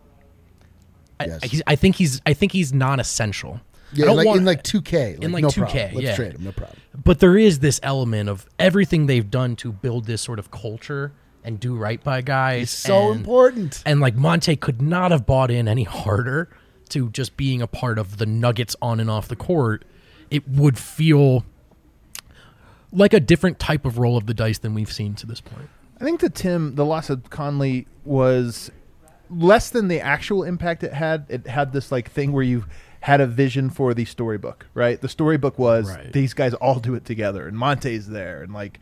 [1.19, 1.43] I, Yes.
[1.45, 3.55] he's, I think he's I think he's non-essential.
[3.55, 3.61] I
[3.95, 5.15] Yeah, don't like want- in like 2K.
[5.17, 5.95] Like, in, like, no 2K, problem.
[5.95, 6.17] Let's yeah.
[6.17, 6.45] trade him.
[6.45, 6.79] No problem.
[7.05, 11.13] but there is this element of everything they've done to build this sort of culture
[11.43, 12.65] and do right by guys.
[12.65, 13.83] It's so and- important.
[13.87, 16.49] And like Monte could not have bought in any harder
[16.91, 19.85] to just being a part of the Nuggets on and off the court.
[20.31, 21.45] It would feel
[22.93, 25.69] like a different type of roll of the dice than we've seen to this point.
[26.01, 28.71] I think the Tim, the loss of Connelly was
[29.29, 31.27] less than the actual impact it had.
[31.29, 32.65] It had this like thing where you
[33.01, 35.01] had a vision for the storybook, right?
[35.01, 36.13] The storybook was Right.
[36.13, 38.81] these guys all do it together, and Monte's there, and like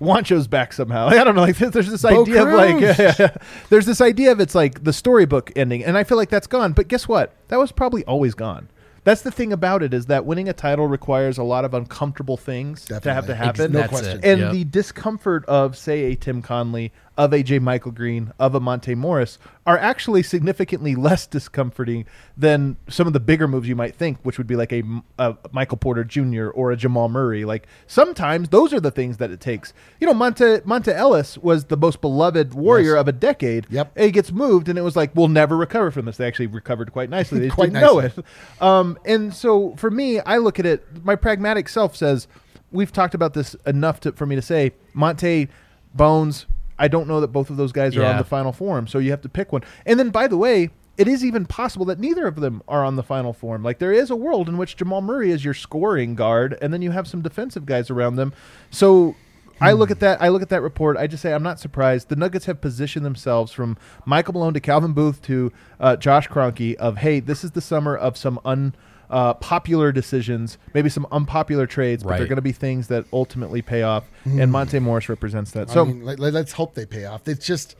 [0.00, 1.08] Juancho's back somehow.
[1.08, 1.42] I don't know.
[1.42, 3.30] Like there's this Bo idea of like Cruz.
[3.68, 6.72] there's this idea of it's like the storybook ending, and I feel like that's gone.
[6.72, 7.34] But guess what?
[7.48, 8.68] That was probably always gone.
[9.04, 12.36] That's the thing about it is that winning a title requires a lot of uncomfortable
[12.36, 13.34] things to have to Definitely.
[13.34, 13.72] happen.
[13.72, 14.18] No That's question.
[14.18, 14.52] it, And yeah.
[14.52, 19.38] the discomfort of, say, a Tim Connelly, of a JaMychal Green, of a Monte Morris
[19.66, 24.38] are actually significantly less discomforting than some of the bigger moves you might think, which
[24.38, 24.82] would be like a,
[25.18, 26.48] a Michael Porter Jr.
[26.48, 27.44] or a Jamal Murray.
[27.44, 29.74] Like sometimes those are the things that it takes.
[30.00, 33.00] You know, Monte Monta Ellis was the most beloved warrior Yes.
[33.02, 33.66] of a decade.
[33.68, 33.92] Yep.
[33.96, 36.16] And he gets moved, and it was like we'll never recover from this.
[36.16, 37.38] They actually recovered quite nicely.
[37.40, 38.14] They Quite didn't know it.
[38.62, 41.04] Um, and so for me, I look at it.
[41.04, 42.28] My pragmatic self says
[42.72, 45.48] we've talked about this enough to, for me to say Monte
[45.94, 46.46] Bones.
[46.80, 49.10] I don't know that both of those guys are on the final form, so you
[49.10, 49.62] have to pick one.
[49.86, 52.96] And then, by the way, it is even possible that neither of them are on
[52.96, 53.62] the final form.
[53.62, 56.82] Like there is a world in which Jamal Murray is your scoring guard, and then
[56.82, 58.32] you have some defensive guys around them.
[58.70, 59.14] So
[59.60, 60.22] I look at that.
[60.22, 60.96] I look at that report.
[60.96, 62.08] I just say I'm not surprised.
[62.08, 66.76] The Nuggets have positioned themselves from Michael Malone to Calvin Booth to uh, Josh Kroenke
[66.76, 68.74] of hey, this is the summer of some un.
[69.10, 73.60] Uh, popular decisions, maybe some unpopular trades, but they're going to be things that ultimately
[73.60, 74.04] pay off.
[74.24, 75.68] And Monte Morris represents that.
[75.68, 77.26] I So mean, let, us hope they pay off.
[77.26, 77.74] It's just,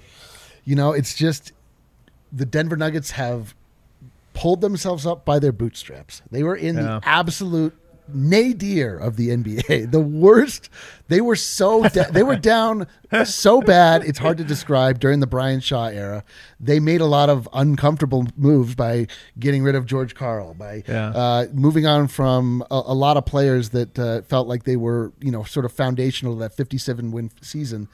[0.64, 1.52] you know, it's just
[2.32, 3.54] the Denver Nuggets have
[4.34, 6.20] pulled themselves up by their bootstraps.
[6.32, 6.82] They were in Yeah.
[6.82, 7.76] the absolute
[8.14, 9.90] nadir of the NBA.
[9.90, 10.68] The worst.
[11.08, 12.86] They were so da- they were down
[13.24, 14.04] so bad.
[14.04, 16.22] It's hard to describe during the Brian Shaw era.
[16.60, 21.08] They made a lot of uncomfortable moves by getting rid of George Karl, by Yeah.
[21.08, 25.12] uh, moving on from a, a lot of players that uh, felt like they were,
[25.20, 27.88] you know, sort of foundational to that 57 win season.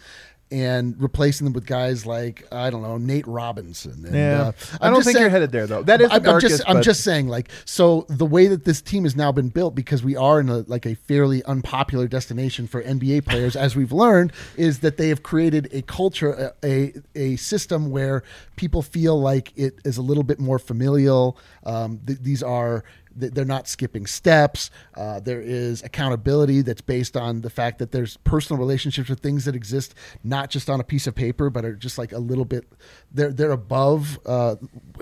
[0.48, 4.04] And replacing them with guys like I don't know Nate Robinson.
[4.06, 4.40] And, Yeah.
[4.40, 5.82] uh, I I'm don't think saying- you're headed there, though.
[5.82, 8.80] That is I'm, I'm darkest, just I'm just saying like so the way that this
[8.80, 12.68] team has now been built because we are in a like a fairly unpopular destination
[12.68, 16.92] for NBA players as we've learned is that they have created a culture a a,
[17.16, 18.22] a system where
[18.54, 22.84] people feel like it is a little bit more familial um, th- these are
[23.18, 24.70] they're not skipping steps.
[24.94, 29.44] Uh, there is accountability that's based on the fact that there's personal relationships with things
[29.46, 32.44] that exist not just on a piece of paper, but are just like a little
[32.44, 32.70] bit.
[33.12, 34.56] They're they're above, uh,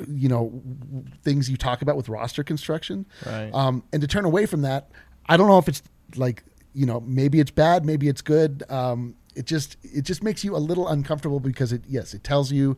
[0.09, 0.62] you know,
[1.22, 3.07] things you talk about with roster construction.
[3.27, 3.50] Right.
[3.53, 4.90] Um, and to turn away from that,
[5.27, 5.83] I don't know if it's
[6.16, 8.62] like you know maybe it's bad, maybe it's good.
[8.69, 12.52] Um, it just it just makes you a little uncomfortable because it yes it tells
[12.52, 12.77] you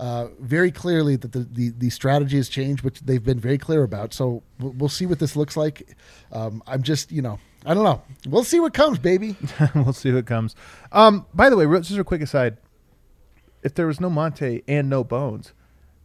[0.00, 3.82] uh, very clearly that the, the, the strategy has changed, which they've been very clear
[3.82, 4.14] about.
[4.14, 5.94] So we'll, we'll see what this looks like.
[6.32, 8.00] Um, I'm just, you know, I don't know.
[8.26, 9.36] We'll see what comes, baby.
[9.74, 10.56] we'll see what comes.
[10.90, 12.56] Um, by the way, just a quick aside:
[13.62, 15.52] if there was no Monte and no Bones,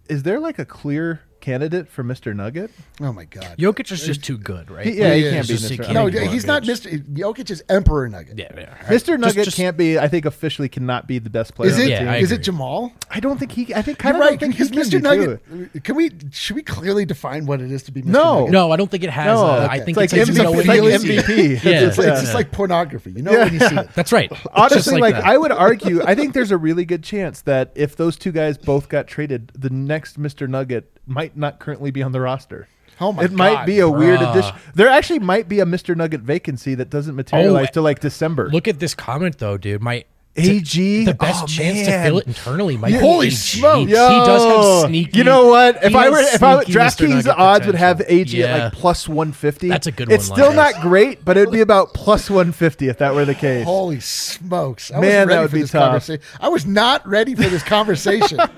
[0.09, 2.35] is there like a clear candidate for Mr.
[2.35, 2.71] Nugget?
[2.99, 3.55] Oh my god.
[3.59, 4.85] Jokic is just too good, right?
[4.85, 5.81] He- yeah, he He can't is be just- he Mr.
[5.83, 7.03] can't no, be he's not Jokic.
[7.03, 7.13] Mr.
[7.13, 8.37] Jokic is Emperor Nugget.
[8.39, 8.75] Yeah, yeah.
[8.87, 9.19] Mr.
[9.19, 9.99] Nugget just- can't be.
[9.99, 11.69] I think officially cannot be the best player.
[11.69, 11.85] Is on it?
[11.85, 12.11] the Yeah.
[12.11, 12.43] I is it agree.
[12.45, 12.93] Jamal?
[13.11, 13.73] I don't think he.
[13.75, 14.39] I think You're kind of right.
[14.39, 14.91] think Because can Mr.
[14.93, 15.79] be, Nugget, too.
[15.81, 16.11] can we?
[16.31, 18.05] Should we clearly define what it is to be Mr.
[18.07, 18.39] No.
[18.39, 18.51] Nugget?
[18.51, 19.25] No, I don't think it has.
[19.27, 19.65] No, uh, a- okay.
[19.73, 20.83] I think It's like it's, MVP you know when it's like you.
[21.21, 21.63] MVP.
[21.65, 23.11] Yeah, It's, like, it's just like pornography.
[23.11, 23.89] You know when you see it.
[23.93, 24.31] That's right.
[24.31, 25.25] It's just Honestly, like, that.
[25.25, 28.57] I would argue, I think there's a really good chance that if those two guys
[28.57, 30.47] both got traded, the next Mr.
[30.47, 32.67] Nugget might not currently be on the roster.
[33.01, 34.55] Oh my it might be a weird addition.
[34.73, 35.95] There actually might be a Mr.
[35.97, 38.49] Nugget vacancy that doesn't materialize Oh, till like December.
[38.49, 39.81] Look at this comment though, dude.
[39.81, 40.05] My
[40.37, 41.05] AG?
[41.05, 42.03] the best Oh, chance man.
[42.03, 43.35] to fill it internally might be Holy AG.
[43.35, 43.89] smokes.
[43.89, 45.17] He does Yo, have sneaky.
[45.17, 45.77] You know what?
[45.83, 46.75] If he I has were, if I sneaky Mr.
[46.81, 48.19] DraftKings Nugget odds would have potential.
[48.19, 48.63] AG at Yeah.
[48.65, 49.69] like plus one fifty.
[49.69, 50.75] That's a good It's one, still Lance.
[50.75, 53.63] not great, but it'd be about plus one fifty if that were the case.
[53.65, 54.91] Holy smokes!
[54.91, 55.83] I Man, wasn't that would for be this tough.
[55.83, 56.23] conversation.
[56.41, 58.39] I was not ready for this conversation.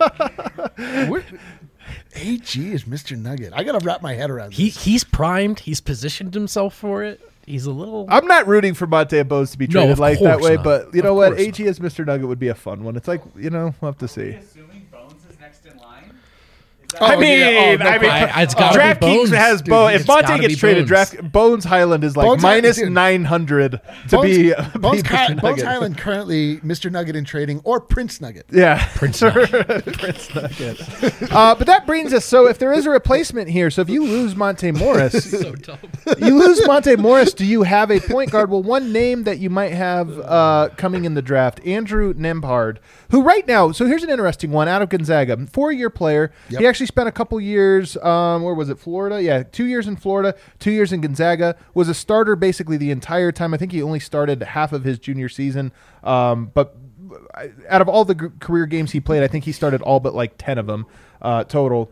[1.08, 1.24] What-
[2.18, 3.18] AG is Mr.
[3.18, 3.54] Nugget.
[3.56, 4.84] I got to wrap my head around He this.
[4.84, 5.60] he's primed.
[5.60, 7.22] He's positioned himself for it.
[7.46, 8.06] He's a little.
[8.10, 10.64] I'm not rooting for Monte Bose to be No, traded like that way, not.
[10.66, 11.30] but you Of know what?
[11.30, 12.06] course AG as Mr.
[12.06, 12.96] Nugget would be a fun one.
[12.98, 14.32] It's like you know, we'll have to see.
[14.32, 16.12] Assuming Bones is next in line.
[16.98, 17.70] Is that Oh, I yeah.
[17.70, 18.10] mean, Oh, no I mean.
[18.10, 19.74] I- it's gotta be DraftKings Bones, has dude.
[19.94, 20.88] If Monte gets traded, Bones.
[20.90, 22.94] draft Bones Hyland is like Bones minus Hyland- dude.
[22.96, 23.72] nine hundred
[24.10, 25.42] to Bones, be Bones, be Ki- Mr.
[25.42, 26.92] Bones Hyland currently Mr.
[26.92, 28.46] Nugget in trading or Prince Nugget.
[28.52, 29.86] Yeah, Prince Nugget.
[29.98, 31.32] Prince Nugget.
[31.32, 32.26] uh, but that brings us.
[32.26, 35.78] So if there is a replacement here, so if you lose Monte Morris, so dumb.
[36.20, 37.34] you lose Monte Morris.
[37.34, 38.50] Do you have a point guard?
[38.50, 42.78] Well, one name that you might have uh, coming in the draft, Andrew Nembhard,
[43.12, 43.72] who right now.
[43.72, 46.32] So here's an interesting one out of Gonzaga, four-year player.
[46.50, 46.62] Yep.
[46.62, 47.96] He actually spent a couple years.
[47.98, 48.80] Um, where was it?
[48.80, 49.22] Florida.
[49.22, 51.56] Yeah, two years in Florida, two years in Gonzaga.
[51.74, 53.54] Was a starter basically the entire time.
[53.54, 55.72] I think he only started half of his junior season.
[56.04, 56.76] Um, but
[57.70, 60.16] out of all the g- career games he played, I think he started all but
[60.16, 60.88] like ten of them
[61.22, 61.92] uh, total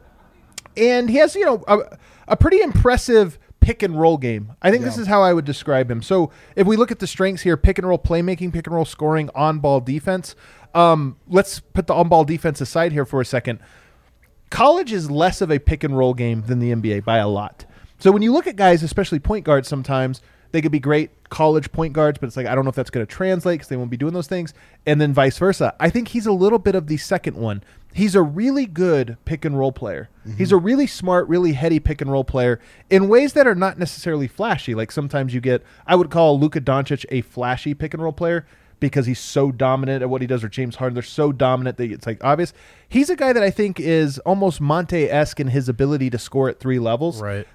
[0.78, 4.54] and he has you know a, a pretty impressive pick and roll game.
[4.62, 6.04] I think this is how I would describe him.
[6.04, 8.86] So if we look at the strengths here, pick and roll playmaking, pick and roll
[8.86, 10.36] scoring, on ball defense.
[10.76, 13.60] Um, let's put the on ball defense aside here for a second.
[14.56, 17.66] College is less of a pick and roll game than the NBA by a lot.
[18.00, 20.22] So when you look at guys, especially point guards, sometimes
[20.54, 22.90] they could be great college point guards, but it's like I don't know if that's
[22.90, 24.54] going to translate because they won't be doing those things,
[24.86, 25.76] and then vice versa.
[25.78, 27.66] I think he's a little bit of the second one.
[27.94, 30.08] He's a really good pick and roll player.
[30.26, 30.38] Mm-hmm.
[30.38, 33.78] He's a really smart, really heady pick and roll player in ways that are not
[33.78, 34.74] necessarily flashy.
[34.74, 38.46] Like sometimes you get, I would call Luka Doncic a flashy pick and roll player
[38.80, 40.94] because he's so dominant at what he does, or James Harden.
[40.94, 42.54] They're so dominant that it's like obvious.
[42.88, 46.50] He's a guy that I think is almost Monte esque in his ability to score
[46.50, 47.22] at three levels.
[47.22, 47.48] Right.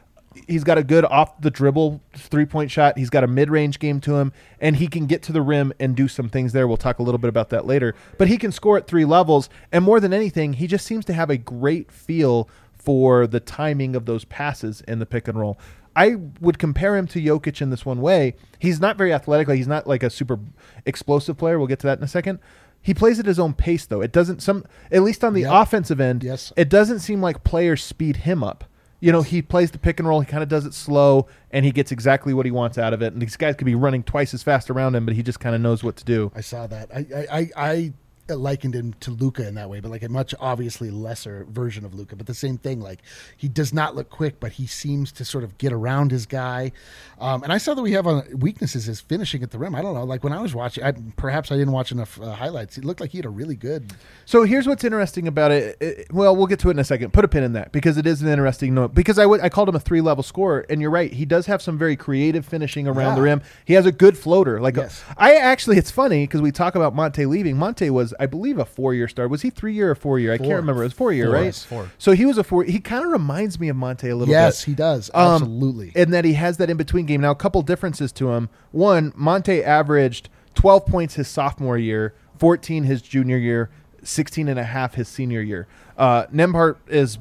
[0.47, 2.97] He's got a good off the dribble three point shot.
[2.97, 5.73] He's got a mid range game to him, and he can get to the rim
[5.81, 6.69] and do some things there.
[6.69, 7.95] We'll talk a little bit about that later.
[8.17, 11.13] But he can score at three levels, and more than anything, he just seems to
[11.13, 15.59] have a great feel for the timing of those passes in the pick and roll.
[15.97, 18.37] I would compare him to Jokic in this one way.
[18.59, 19.49] He's not very athletic.
[19.49, 20.39] Like he's not like a super
[20.87, 21.59] explosive player.
[21.59, 22.39] We'll get to that in a second.
[22.83, 24.01] He plays at his own pace, though.
[24.01, 25.53] It doesn't some at least on the Yep.
[25.53, 26.23] offensive end.
[26.25, 26.53] Yes.
[26.57, 28.65] It doesn't seem like players speed him up.
[29.03, 30.21] You know, he plays the pick and roll.
[30.21, 33.01] He kind of does it slow, and he gets exactly what he wants out of
[33.03, 33.13] it.
[33.15, 35.55] And these guys could be running twice as fast around him, but he just kind
[35.55, 36.31] of knows what to do.
[36.35, 36.91] I saw that.
[36.95, 37.93] I I, I, I
[38.37, 41.95] likened him to Luka in that way, but like a much obviously lesser version of
[41.95, 42.17] Luka.
[42.17, 42.81] But the same thing.
[42.81, 43.01] Like
[43.37, 46.73] he does not look quick, but he seems to sort of get around his guy.
[47.19, 49.75] Um, and I saw that we have on weaknesses is finishing at the rim.
[49.75, 50.05] I don't know.
[50.05, 52.79] Like when I was watching, I, perhaps I didn't watch enough uh, highlights.
[52.79, 53.93] It looked like he had a really good.
[54.25, 55.77] So here's what's interesting about it.
[55.81, 57.13] It- Well, we'll get to it in a second.
[57.13, 58.95] Put a pin in that because it is an interesting note.
[58.95, 61.13] Because I would I called him a three level scorer, and you're right.
[61.13, 63.43] He does have some very creative finishing around the rim.
[63.65, 64.61] He has a good floater.
[64.61, 65.03] Like Yes.
[65.17, 67.57] I actually, it's funny because we talk about Monte leaving.
[67.57, 69.27] Monte was, I believe, a four year star.
[69.27, 70.33] Was he three year or four year?
[70.33, 70.83] I can't remember.
[70.83, 71.35] It was four year, Four.
[71.35, 71.55] right?
[71.55, 71.91] Four.
[71.97, 72.65] So he was a four.
[72.65, 74.33] He kind of reminds me of Monte a little bit.
[74.33, 74.71] Yes, bit.
[74.71, 75.11] he does.
[75.15, 75.93] Um, Absolutely.
[75.97, 77.23] And that he has that in between game.
[77.23, 78.51] Now, a couple differences to him.
[78.73, 83.71] One, Monte averaged 12 points his sophomore year, 14 his junior year,
[84.03, 85.67] 16 and a half his senior year.
[85.97, 87.19] Uh, Nembhard is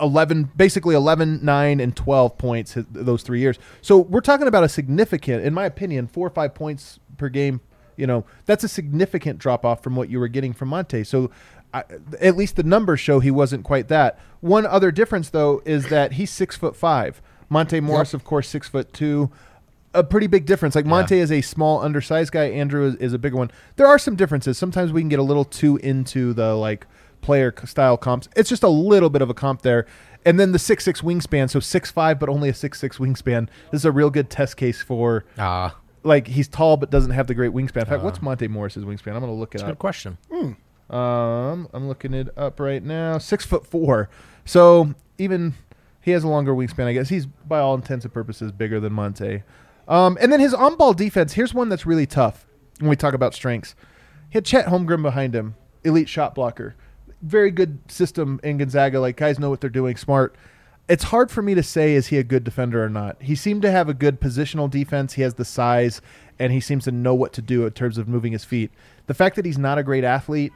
[0.00, 3.58] 11, basically 11, 9, and 12 points his, those three years.
[3.82, 7.60] So we're talking about a significant, in my opinion, four or five points per game.
[7.96, 11.04] You know, that's a significant drop off from what you were getting from Monte.
[11.04, 11.30] So
[11.72, 11.84] I,
[12.20, 14.18] at least the numbers show he wasn't quite that.
[14.40, 17.20] One other difference, though, is that he's six foot five.
[17.48, 18.20] Monte Morris, Yep.
[18.22, 19.30] of course, six foot two.
[19.92, 20.74] A pretty big difference.
[20.74, 22.46] Like Monte is a small, undersized guy.
[22.46, 23.50] Andrew is, is a bigger one.
[23.76, 24.58] There are some differences.
[24.58, 26.86] Sometimes we can get a little too into the like
[27.20, 28.28] player style comps.
[28.34, 29.86] It's just a little bit of a comp there.
[30.26, 33.46] And then the six six wingspan, so six five, but only a six six wingspan.
[33.70, 37.26] This is a real good test case for Ah, like he's tall but doesn't have
[37.26, 37.80] the great wingspan.
[37.82, 39.14] In fact, what's Monte Morris's wingspan?
[39.14, 39.70] I'm gonna look it that's up.
[39.70, 40.18] good question.
[40.90, 43.18] Um, I'm looking it up right now.
[43.18, 44.10] Six foot four.
[44.44, 45.54] So even
[46.02, 46.84] he has a longer wingspan.
[46.84, 49.42] I guess he's by all intents and purposes bigger than Monte.
[49.88, 51.32] Um, and then his on-ball defense.
[51.32, 52.46] Here's one that's really tough
[52.80, 53.74] when we talk about strengths.
[54.30, 56.74] He had Chet Holmgren behind him, elite shot blocker,
[57.22, 59.00] very good system in Gonzaga.
[59.00, 60.36] Like guys know what they're doing, smart.
[60.88, 63.16] It's hard for me to say is he a good defender or not.
[63.22, 65.14] He seemed to have a good positional defense.
[65.14, 66.02] He has the size,
[66.38, 68.70] and he seems to know what to do in terms of moving his feet.
[69.06, 70.52] The fact that he's not a great athlete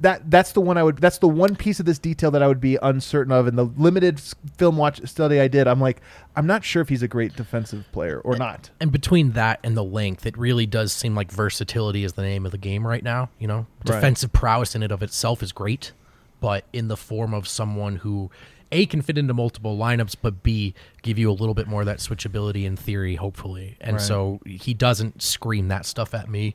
[0.00, 2.48] that that's the one I would that's the one piece of this detail that I
[2.48, 3.46] would be uncertain of.
[3.46, 4.18] In the limited
[4.56, 6.00] film watch study I did, I'm like,
[6.34, 8.70] I'm not sure if he's a great defensive player or not.
[8.80, 12.46] And between that and the length, it really does seem like versatility is the name
[12.46, 13.28] of the game right now.
[13.38, 13.96] You know, Right.
[13.96, 15.92] defensive prowess in it of itself is great,
[16.40, 18.30] but in the form of someone who
[18.72, 21.86] a can fit into multiple lineups, but b give you a little bit more of
[21.86, 23.76] that switchability in theory, hopefully.
[23.80, 24.00] And Right.
[24.02, 26.54] so he doesn't scream that stuff at me,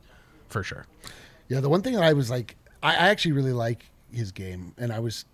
[0.50, 0.86] for sure.
[1.48, 4.74] Yeah, the one thing that I was like, I, I actually really like his game,
[4.78, 5.26] and I was,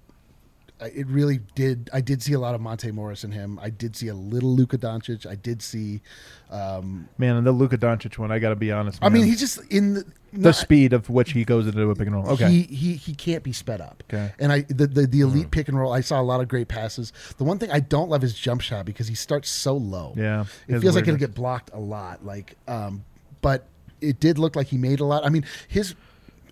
[0.87, 1.89] it really did.
[1.93, 3.59] I did see a lot of Monte Morris in him.
[3.61, 5.25] I did see a little Luka Doncic.
[5.25, 6.01] I did see.
[6.49, 8.99] Um, Man, and the Luka Doncic one, I got to be honest.
[9.01, 12.07] I mean, he's just in the the speed of which he goes into a pick
[12.07, 12.29] and roll.
[12.29, 14.03] Okay, He he he can't be sped up.
[14.09, 14.31] Okay.
[14.39, 15.91] And I the, the the elite pick and roll.
[15.93, 17.11] I saw a lot of great passes.
[17.37, 20.13] The one thing I don't love is jump shot because he starts so low.
[20.15, 22.25] Yeah, It feels like it'll get blocked a lot.
[22.25, 23.03] Like um,
[23.41, 23.67] but
[23.99, 25.25] it did look like he made a lot.
[25.25, 25.95] I mean his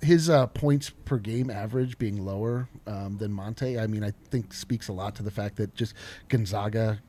[0.01, 3.77] his uh, points per game average being lower um, than Monte.
[3.79, 5.93] I mean I think speaks a lot to the fact that just
[6.29, 6.99] Gonzaga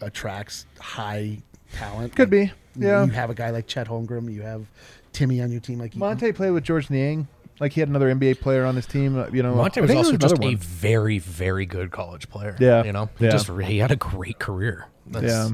[0.00, 1.38] attracts high
[1.72, 2.14] talent.
[2.14, 3.04] Could be, You- yeah.
[3.04, 4.30] You have a guy like Chet Holmgren.
[4.32, 4.66] You have
[5.12, 5.78] Timme on your team.
[5.78, 7.28] Like you- Monte played with Georges Niang.
[7.58, 9.18] Like he had another NBA player on his team.
[9.18, 12.28] uh, You know, Monte was think there also just another a very, very good college
[12.28, 12.54] player.
[12.60, 13.30] Yeah, you know, he yeah.
[13.30, 14.86] just he had a great career.
[15.06, 15.50] That's- yeah.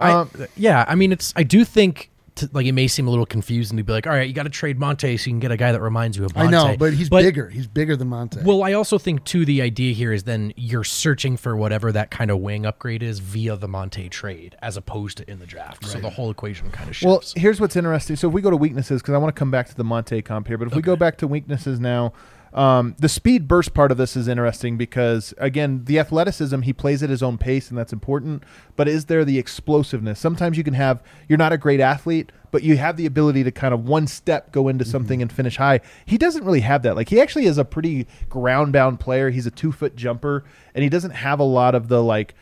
[0.00, 1.32] I, Um, yeah, I mean, it's.
[1.34, 4.12] I do think t- like it may seem a little confusing to be like, all
[4.12, 6.24] right, you got to trade Monte so you can get a guy that reminds you
[6.24, 6.48] of Monte.
[6.48, 7.48] I know, but he's bigger.
[7.48, 8.40] He's bigger than Monte.
[8.42, 12.10] Well, I also think too the idea here is then you're searching for whatever that
[12.10, 15.84] kind of wing upgrade is via the Monte trade as opposed to in the draft.
[15.84, 17.34] So the whole equation kind of shifts.
[17.34, 18.16] Well, here's what's interesting.
[18.16, 20.22] So if we go to weaknesses, because I want to come back to the Monte
[20.22, 22.12] comp here, but if we go back to weaknesses now,
[22.52, 27.02] um, the speed burst part of this is interesting because again, the athleticism he plays
[27.02, 28.42] at his own pace, and that's important.
[28.76, 30.18] But is there the explosiveness?
[30.18, 33.50] Sometimes you can have you're not a great athlete, but you have the ability to
[33.50, 35.80] kind of one step go into something and finish high.
[36.06, 36.96] He doesn't really have that.
[36.96, 39.30] Like he actually is a pretty ground bound player.
[39.30, 40.44] He's a two foot jumper,
[40.74, 42.34] and he doesn't have a lot of the like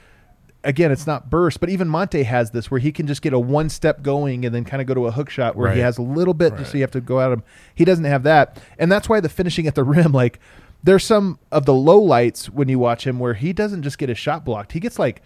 [0.67, 3.39] again, it's not burst, but even Monte has this where he can just get a
[3.39, 5.97] one step going and then kind of go to a hook shot where he has
[5.97, 7.43] a little bit just so you have to go at him.
[7.75, 8.61] He doesn't have that.
[8.79, 10.41] And that's why the finishing at the rim, like
[10.83, 14.09] there's some of the low lights when you watch him where he doesn't just get
[14.09, 14.73] his shot blocked.
[14.73, 15.23] He gets like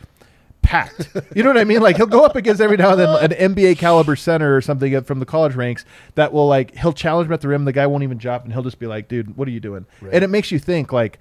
[0.63, 1.09] packed.
[1.35, 1.81] You know what I mean?
[1.81, 5.01] Like he'll go up against every now and then an NBA caliber center or something
[5.03, 5.85] from the college ranks
[6.15, 7.65] that will like he'll challenge him at the rim.
[7.65, 9.87] The guy won't even drop, and he'll just be like, "Dude, what are you doing?"
[10.13, 11.19] And it makes you think like,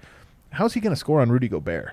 [0.50, 1.92] how's he going to score on Rudy Gobert?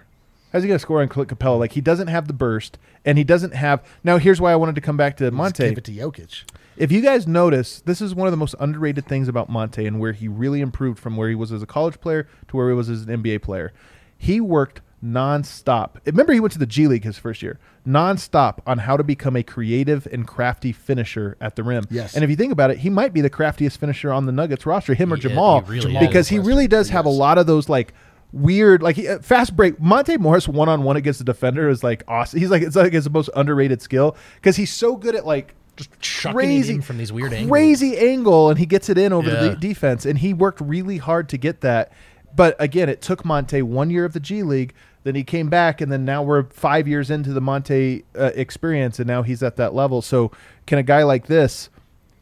[0.53, 1.59] How's he going to score on Clint Capela?
[1.59, 3.83] Like he doesn't have the burst, and he doesn't have.
[4.03, 5.69] Now here's why I wanted to come back to Let's Monte.
[5.69, 6.43] give it to Jokic.
[6.77, 9.99] If you guys notice, this is one of the most underrated things about Monte and
[9.99, 12.75] where he really improved from where he was as a college player to where he
[12.75, 13.73] was as an NBA player.
[14.17, 15.95] He worked nonstop.
[16.05, 19.35] Remember, he went to the G League his first year, nonstop on how to become
[19.35, 21.85] a creative and crafty finisher at the rim.
[21.89, 22.15] Yes.
[22.15, 24.65] And if you think about it, he might be the craftiest finisher on the Nuggets
[24.65, 25.99] roster, him or He- he Jamal, really is.
[26.07, 27.93] because he really does have a lot of those like
[28.33, 32.39] weird like he, uh, fast break monte morris one-on-one against the defender is like awesome
[32.39, 35.97] he's like it's like his most underrated skill because he's so good at like Just
[36.01, 37.49] chucking crazy in from these weird angles.
[37.49, 40.97] crazy angle, and he gets it in over the de- defense, and he worked really
[40.97, 41.91] hard to get that.
[42.35, 44.73] But again, it took Monte one year of the G League.
[45.03, 48.99] Then he came back, and then now we're five years into the Monte uh, experience,
[48.99, 50.01] and now he's at that level.
[50.01, 50.31] So,
[50.65, 51.69] can a guy like this,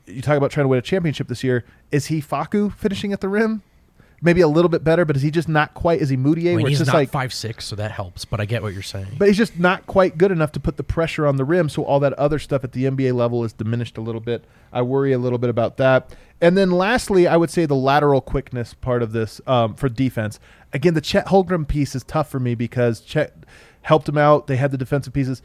[0.06, 3.22] you talk about trying to win a championship this year, is he Facu finishing at
[3.22, 3.64] the rim?
[4.22, 6.02] Maybe a little bit better, but is he just not quite?
[6.02, 6.54] Is he Moutier?
[6.54, 8.26] I mean, where it's he's just not like five six, so that helps.
[8.26, 9.16] But I get what you're saying.
[9.18, 11.70] but he's just not quite good enough to put the pressure on the rim.
[11.70, 14.46] So all that other stuff at the NBA level is diminished a little bit.
[14.72, 16.16] I worry a little bit about that.
[16.42, 20.40] And then lastly, I would say the lateral quickness part of this um, for defense.
[20.74, 23.34] Again, the Chet Holmgren piece is tough for me because Chet
[23.84, 24.48] helped him out.
[24.48, 25.42] They had the defensive pieces.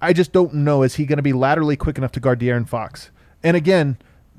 [0.00, 0.82] I just don't know.
[0.82, 3.10] Is he going to be laterally quick enough to guard De'Aaron Fox?
[3.42, 3.96] And again,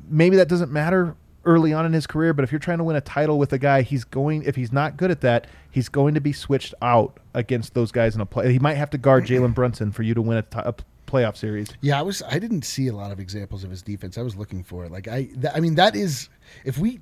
[0.08, 1.16] maybe that doesn't matter
[1.48, 3.58] early on in his career, but if you're trying to win a title with a
[3.58, 4.44] guy, he's going.
[4.44, 8.14] If he's not good at that, he's going to be switched out against those guys
[8.14, 8.52] in a play.
[8.52, 10.76] He might have to guard Jalen Brunson for you to win a,
[11.08, 11.70] playoff series.
[11.82, 12.22] Yeah, I was.
[12.22, 14.18] I didn't see a lot of examples of his defense.
[14.18, 14.92] I was looking for it.
[14.92, 16.30] Like I, th- I mean, that is
[16.66, 17.00] if we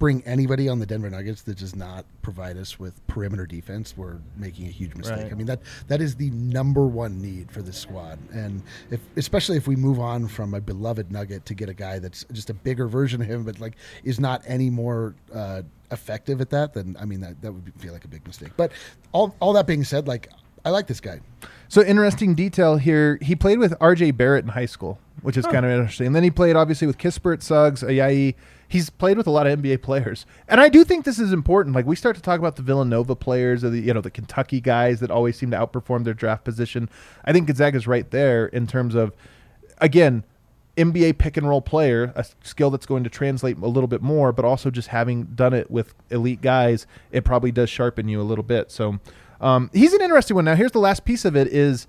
[0.00, 4.16] bring anybody on the Denver Nuggets that does not provide us with perimeter defense, we're
[4.36, 5.18] making a huge mistake.
[5.18, 5.30] Right.
[5.30, 9.56] I mean that that is the number one need for this squad, and if especially
[9.56, 12.54] if we move on from a beloved Nugget to get a guy that's just a
[12.54, 16.96] bigger version of him, but like is not any more uh, effective at that, then
[16.98, 18.52] I mean that that would be- feel like a big mistake.
[18.56, 18.72] But
[19.12, 20.30] all all that being said, like
[20.64, 21.20] I like this guy.
[21.68, 23.18] So interesting detail here.
[23.22, 24.12] He played with R.J.
[24.12, 26.08] Barrett in high school, which is kind of interesting.
[26.08, 28.34] And then he played obviously with Kispert, Suggs, Ayayi.
[28.70, 31.74] He's played with a lot of NBA players, and I do think this is important.
[31.74, 34.60] Like we start to talk about the Villanova players, or the you know the Kentucky
[34.60, 36.88] guys that always seem to outperform their draft position.
[37.24, 39.12] I think Gonzaga's right there in terms of,
[39.78, 40.22] again,
[40.76, 44.32] NBA pick and roll player, a skill that's going to translate a little bit more,
[44.32, 48.22] but also just having done it with elite guys, it probably does sharpen you a
[48.22, 48.70] little bit.
[48.70, 49.00] So
[49.40, 50.44] um, he's an interesting one.
[50.44, 51.88] Now, here's the last piece of it is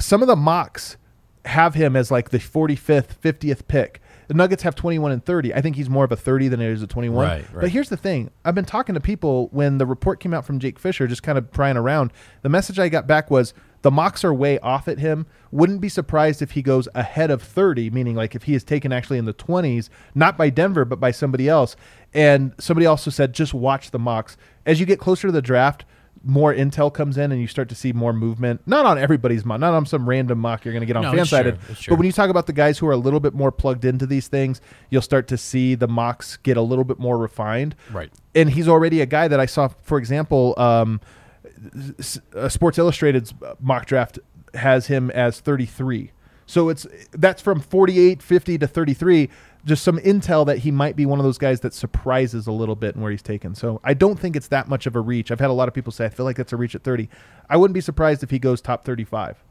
[0.00, 0.96] some of the mocks
[1.44, 4.00] have him as like the 45th, 50th pick.
[4.28, 5.54] The Nuggets have 21 and 30.
[5.54, 7.26] I think he's more of a 30 than it is a 21.
[7.26, 8.30] Right, But here's the thing.
[8.44, 11.38] I've been talking to people when the report came out from Jake Fisher, just kind
[11.38, 12.12] of prying around.
[12.42, 15.26] The message I got back was the mocks are way off at him.
[15.50, 18.92] Wouldn't be surprised if he goes ahead of 30, meaning like if he is taken
[18.92, 21.74] actually in the 20s, not by Denver, but by somebody else.
[22.12, 24.36] And somebody also said, just watch the mocks.
[24.66, 25.86] As you get closer to the draft,
[26.24, 28.60] more intel comes in and you start to see more movement.
[28.66, 31.12] Not on everybody's mock, not on some random mock you're going to get on No,
[31.12, 31.58] Fansided.
[31.88, 34.06] But when you talk about the guys who are a little bit more plugged into
[34.06, 34.60] these things,
[34.90, 37.74] you'll start to see the mocks get a little bit more refined.
[37.92, 38.10] Right.
[38.34, 41.00] And he's already a guy that I saw, for example, um,
[42.34, 44.18] uh, Sports Illustrated's mock draft
[44.54, 46.12] has him as 33.
[46.46, 49.28] So it's that's from 48, 50 to 33.
[49.68, 52.74] Just some intel that he might be one of those guys that surprises a little
[52.74, 53.54] bit in where he's taken.
[53.54, 55.30] So I don't think it's that much of a reach.
[55.30, 57.08] I've had a lot of people say I feel like that's a reach at 30.
[57.50, 59.44] I wouldn't be surprised if he goes top 35.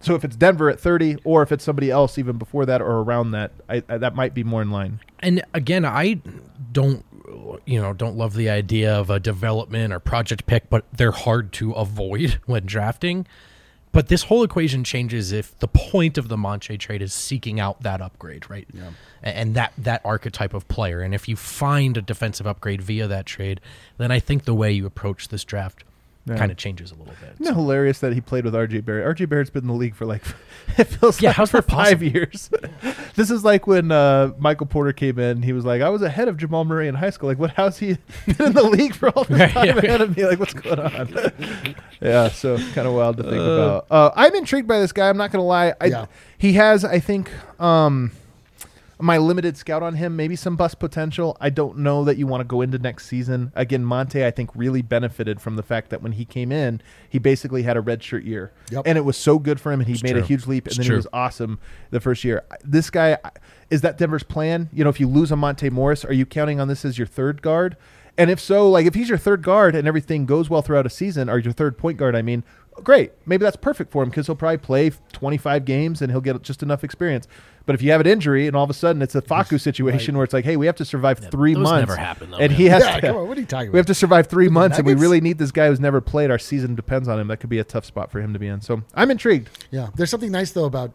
[0.00, 3.00] So if it's Denver at 30, or if it's somebody else even before that or
[3.00, 5.00] around that, I, I, that might be more in line.
[5.20, 6.20] and again i
[6.72, 7.04] don't
[7.64, 11.52] you know don't love the idea of a development or project pick but they're hard
[11.52, 13.26] to avoid when drafting
[13.96, 17.80] but this whole equation changes if the point of the Monte trade is seeking out
[17.80, 18.68] that upgrade, right?
[18.70, 18.90] Yeah.
[19.22, 21.00] And that that archetype of player.
[21.00, 23.58] And if you find a defensive upgrade via that trade,
[23.96, 25.82] then I think the way you approach this draft
[26.28, 26.36] Yeah.
[26.38, 27.34] kind of changes a little bit.
[27.40, 29.16] Isn't it hilarious that he played with RJ Barrett?
[29.16, 30.22] RJ Barrett's been in the league for like
[30.76, 32.06] it feels Yeah, like how's for five possible?
[32.06, 32.50] years.
[33.14, 35.42] this is like when uh, Michael Porter came in.
[35.42, 37.28] He was like, "I was ahead of Jamal Murray in high school.
[37.28, 37.52] Like, what?
[37.52, 37.96] How's he
[38.26, 39.76] been in the league for all this time yeah.
[39.76, 40.26] ahead of me?
[40.26, 41.14] Like, what's going on?"
[42.00, 43.86] yeah, so kind of wild to think about.
[43.88, 45.08] Uh, I'm intrigued by this guy.
[45.08, 45.74] I'm not gonna lie.
[45.80, 46.06] I, Yeah.
[46.38, 47.30] He has, I think.
[47.60, 48.10] Um,
[48.98, 51.36] my limited scout on him, maybe some bust potential.
[51.40, 53.52] I don't know that you want to go into next season.
[53.54, 57.18] Again, Monte, I think, really benefited from the fact that when he came in, he
[57.18, 58.52] basically had a redshirt year.
[58.70, 58.84] Yep.
[58.86, 60.76] And it was so good for him, and he made a huge leap, and It's
[60.78, 60.94] then true.
[60.94, 61.58] he was awesome
[61.90, 62.42] the first year.
[62.64, 63.18] This guy,
[63.68, 64.70] is that Denver's plan?
[64.72, 67.06] You know, if you lose a Monte Morris, are you counting on this as your
[67.06, 67.76] third guard?
[68.18, 70.90] And if so, like if he's your third guard and everything goes well throughout a
[70.90, 72.44] season, or your third point guard, I mean,
[72.84, 73.12] great.
[73.26, 76.62] Maybe that's perfect for him because he'll probably play 25 games and he'll get just
[76.62, 77.26] enough experience.
[77.64, 80.16] But if you have an injury and all of a sudden it's a Facu situation
[80.16, 82.52] where it's like, hey, we have to survive three those months, never happen, though, and
[82.52, 82.60] man.
[82.60, 83.72] he has Yeah, to, come on, what are you talking about?
[83.74, 86.30] we have to survive three months, and we really need this guy who's never played.
[86.30, 87.26] Our season depends on him.
[87.28, 88.60] That could be a tough spot for him to be in.
[88.60, 89.48] So I'm intrigued.
[89.72, 90.92] Yeah, there's something nice though about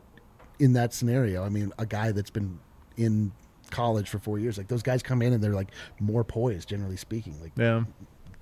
[0.60, 1.44] in that scenario.
[1.44, 2.60] I mean, a guy that's been
[2.96, 3.34] in
[3.70, 6.98] college for four years, like those guys come in and they're like more poised, generally
[6.98, 7.36] speaking.
[7.42, 7.84] Like Yeah.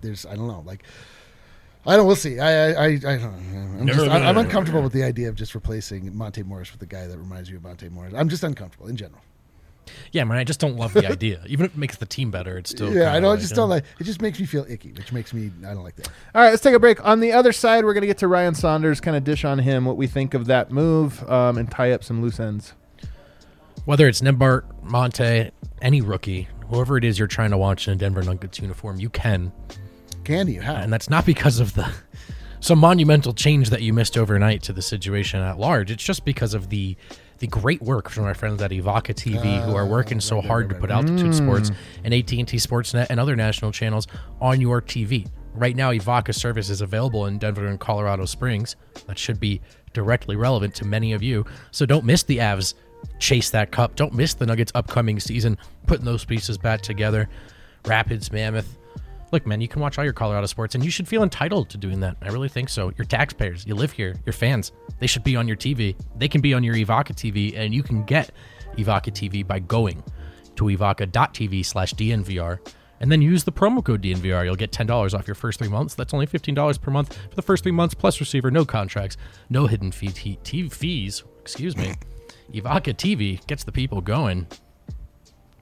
[0.02, 0.84] there's, I don't know, like
[1.86, 2.06] I don't.
[2.06, 2.40] We'll see.
[2.40, 3.78] I, I, I, I don't.
[3.80, 6.86] I'm, just, I, I'm uncomfortable with the idea of just replacing Monte Morris with a
[6.86, 8.14] guy that reminds you of Monte Morris.
[8.14, 9.22] I'm just uncomfortable in general.
[10.12, 11.42] Yeah, I man, I just don't love the idea.
[11.48, 13.32] Even if it makes the team better, it's still yeah, kinda I know.
[13.32, 13.86] I just don't like.
[14.00, 15.52] It just makes me feel icky, which makes me.
[15.66, 16.08] I don't like that.
[16.36, 17.04] All right, let's take a break.
[17.06, 19.60] On the other side, we're going to get to Ryan Saunders, kind of dish on
[19.60, 22.74] him, what we think of that move, um, and tie up some loose ends.
[23.86, 25.52] whether it's Nembhard, Monte,
[25.82, 29.10] any rookie, whoever it is you're trying to watch in a Denver Nuggets uniform, you
[29.10, 29.52] can.
[30.30, 30.62] Can you?
[30.62, 30.76] How?
[30.76, 31.92] And that's not because of the
[32.60, 35.90] some monumental change that you missed overnight to the situation at large.
[35.90, 36.96] It's just because of the
[37.40, 40.76] the great work from our friends at Evoca TV who are working so hard to
[40.76, 41.34] put Altitude mm.
[41.34, 41.72] Sports
[42.04, 44.06] and AT&T Sportsnet and other national channels
[44.40, 45.28] on your TV.
[45.56, 48.76] Right now, Evoca service is available in Denver and Colorado Springs.
[49.08, 49.62] That should be
[49.94, 51.44] directly relevant to many of you.
[51.72, 52.76] So don't miss the Avs
[53.18, 53.96] chase that cup.
[53.96, 55.58] Don't miss the Nuggets' upcoming season,
[55.88, 57.28] putting those pieces back together.
[57.86, 58.78] Rapids, Mammoth,
[59.32, 61.78] Look, man, you can watch all your Colorado sports, and you should feel entitled to
[61.78, 62.18] doing that.
[62.22, 62.92] I really think so.
[62.98, 63.66] You're taxpayers.
[63.66, 64.16] You live here.
[64.26, 64.72] You're fans.
[65.00, 65.96] They should be on your TV.
[66.18, 68.32] They can be on your Evoca TV, and you can get
[68.78, 70.04] Evoca TV by going
[70.56, 72.60] to evoca.tv slash DNVR
[73.00, 74.44] and then use the promo code DNVR.
[74.44, 75.96] You'll get $10 off your first three months.
[75.96, 79.18] That's only $15 per month for the first three months, plus receiver, no contracts,
[79.50, 81.24] no hidden fee, t- TV fees.
[81.40, 81.94] Excuse me.
[82.54, 84.48] Evoca TV gets the people going.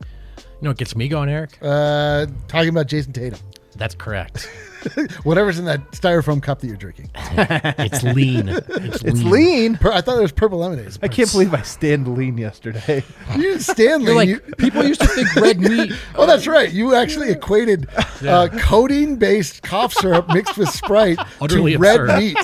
[0.02, 1.60] You know what gets me going, Eric?
[1.62, 3.40] Uh, talking about Jayson Tatum.
[3.78, 4.50] That's correct.
[5.24, 7.10] Whatever's in that styrofoam cup that you're drinking.
[7.80, 8.50] It's lean.
[8.50, 9.76] It's, It's lean.
[9.78, 10.98] Per- I thought it was purple lemonade.
[11.02, 13.04] I can't believe I stand lean yesterday.
[13.36, 14.16] You didn't stand lean.
[14.16, 15.92] like You- people used to think red meat.
[16.16, 16.72] oh, that's right.
[16.72, 17.88] You actually equated
[18.26, 22.20] uh, codeine-based cough syrup mixed with Sprite Utterly to red absurd.
[22.20, 22.38] meat.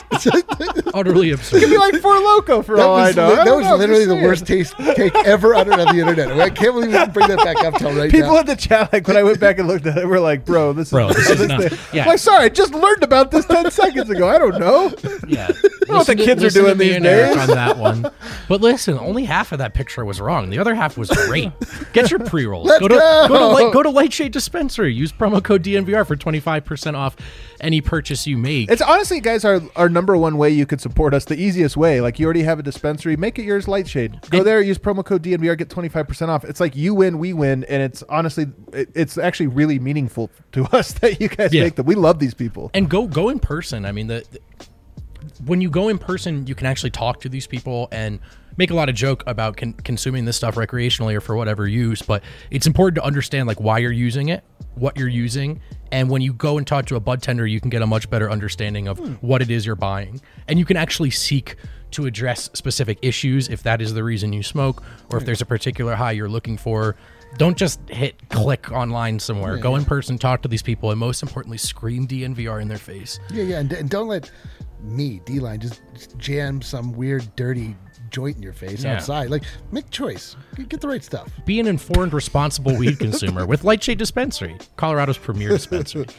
[0.94, 1.58] Utterly absurd.
[1.58, 3.28] It could be like Four Loco for That all was, I know.
[3.28, 4.24] li- I that don't was know, I'm literally just the saying.
[4.26, 6.32] worst taste take ever uttered on the internet.
[6.40, 8.40] I can't believe we can bring that back up till right People now.
[8.40, 10.74] in the chat, like when I went back and looked at it, were like, "Bro,
[10.74, 12.04] this is Bro, this is not- yeah.
[12.04, 14.28] I'm like, sorry, I just learned about this ten seconds ago.
[14.28, 14.92] I don't know.
[15.28, 15.52] Yeah.
[15.88, 17.38] what the kids are doing these days.
[17.38, 18.10] on that one.
[18.50, 20.50] But listen, only half of that picture was wrong.
[20.50, 21.50] The other half was great.
[21.94, 22.68] Get your pre rolls.
[22.78, 23.26] Go to go.
[23.30, 24.94] go to Light, go to Lightshade Dispensary.
[24.94, 27.16] Use promo code DNVR for twenty five percent off
[27.62, 28.70] any purchase you make.
[28.70, 31.24] It's honestly, guys, our our number one way you could support us.
[31.24, 33.68] The easiest way, like you already have a dispensary, make it yours.
[33.68, 34.20] Lightshade.
[34.30, 36.44] Go And- there, use promo code DNVR, get twenty five percent off.
[36.44, 40.66] It's like you win, we win, and it's honestly, it, it's actually really meaningful to
[40.76, 41.64] us that you guys Yeah.
[41.64, 41.86] make them.
[41.86, 42.72] We love these people.
[42.74, 43.86] and go go in person.
[43.86, 44.40] I mean, the, the-
[45.46, 48.20] when you go in person, you can actually talk to these people and
[48.58, 52.02] make a lot of joke about con- consuming this stuff recreationally or for whatever use.
[52.02, 54.44] But it's important to understand like why you're using it,
[54.76, 55.62] what you're using,
[55.92, 58.10] and when you go and talk to a bud tender, you can get a much
[58.10, 59.14] better understanding of hmm.
[59.16, 61.56] what it is you're buying, and you can actually seek
[61.92, 65.28] to address specific issues if that is the reason you smoke or if hmm.
[65.28, 66.96] there's a particular high you're looking for.
[67.38, 69.58] Don't just hit click online somewhere.
[69.58, 73.20] Go in person, talk to these people, and most importantly, scream DNVR in their face.
[73.32, 74.32] Yeah, yeah, and, and don't let
[74.82, 77.76] me, D line, just, just jam some weird, dirty
[78.12, 78.96] joint in your face Yeah.
[78.96, 79.30] outside.
[79.32, 80.36] Like, make choice.
[80.56, 81.30] Get, get the right stuff.
[81.46, 86.06] Be an informed, responsible weed consumer with Lightshade Dispensary, Colorado's premier dispensary.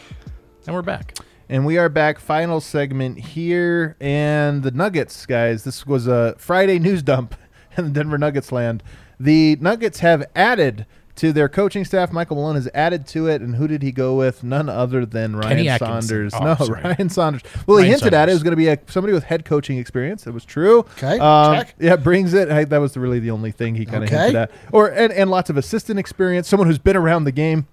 [0.66, 1.18] And we're back.
[1.50, 2.18] And we are back.
[2.18, 3.96] Final segment here.
[4.00, 5.62] And the Nuggets, guys.
[5.62, 7.34] This was a Friday news dump
[7.76, 8.82] in the Denver Nuggets land.
[9.20, 10.86] The Nuggets have added
[11.16, 12.10] to their coaching staff.
[12.12, 13.40] Michael Malone has added to it.
[13.40, 14.42] And who did he go with?
[14.42, 16.34] None other than Ryan Saunders.
[16.34, 16.82] Oh, no, sorry.
[16.82, 17.42] Ryan Saunders.
[17.66, 18.32] Well, he Ryan hinted at it.
[18.32, 20.26] It was going to be a, somebody with head coaching experience.
[20.26, 20.80] It was true.
[20.98, 21.74] Okay, Um, check.
[21.78, 22.50] Yeah, brings it.
[22.50, 24.16] I, that was really the only thing he kind of Okay.
[24.18, 24.50] hinted at.
[24.72, 26.48] Or and, and lots of assistant experience.
[26.48, 27.66] Someone who's been around the game.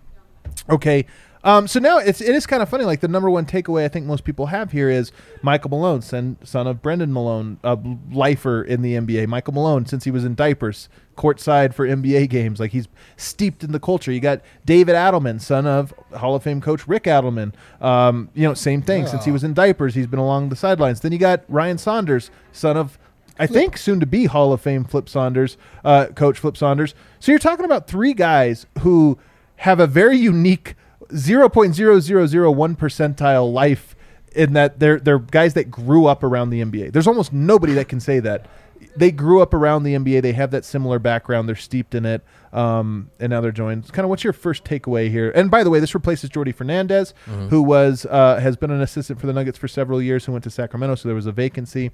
[0.70, 1.06] Okay.
[1.44, 2.86] Um, so now it's it is kind of funny.
[2.86, 5.12] Like the number one takeaway I think most people have here is
[5.42, 7.78] Michael Malone, son, son of Brendan Malone, a
[8.12, 9.28] lifer in the NBA.
[9.28, 10.88] Michael Malone, since he was in diapers,
[11.18, 12.88] courtside for NBA games, like he's
[13.18, 14.12] steeped in the culture.
[14.12, 17.54] You got David Adelman, son of Hall of Fame coach Rick Adelman.
[17.82, 19.08] Um, you know, same thing.
[19.08, 21.00] Since he was in diapers, he's been along the sidelines.
[21.02, 23.00] Then you got Ryan Saunders, son of
[23.40, 26.94] I think soon to be Hall of Fame Flip Saunders, uh, coach Flip Saunders.
[27.20, 29.18] So you're talking about three guys who
[29.56, 30.76] have a very unique
[31.14, 33.96] 0.0001 percentile life
[34.34, 36.94] in that they're they're guys that grew up around the NBA.
[36.94, 38.48] There's almost nobody that can say that.
[38.96, 40.22] They grew up around the NBA.
[40.22, 41.48] They have that similar background.
[41.48, 43.92] They're steeped in it, um, and now they're joined.
[43.94, 45.32] Kind of, what's your first takeaway here?
[45.32, 47.14] And by the way, this replaces Jordi Fernandez,
[47.50, 50.44] who was uh, has been an assistant for the Nuggets for several years, who went
[50.46, 51.92] to Sacramento, so there was a vacancy.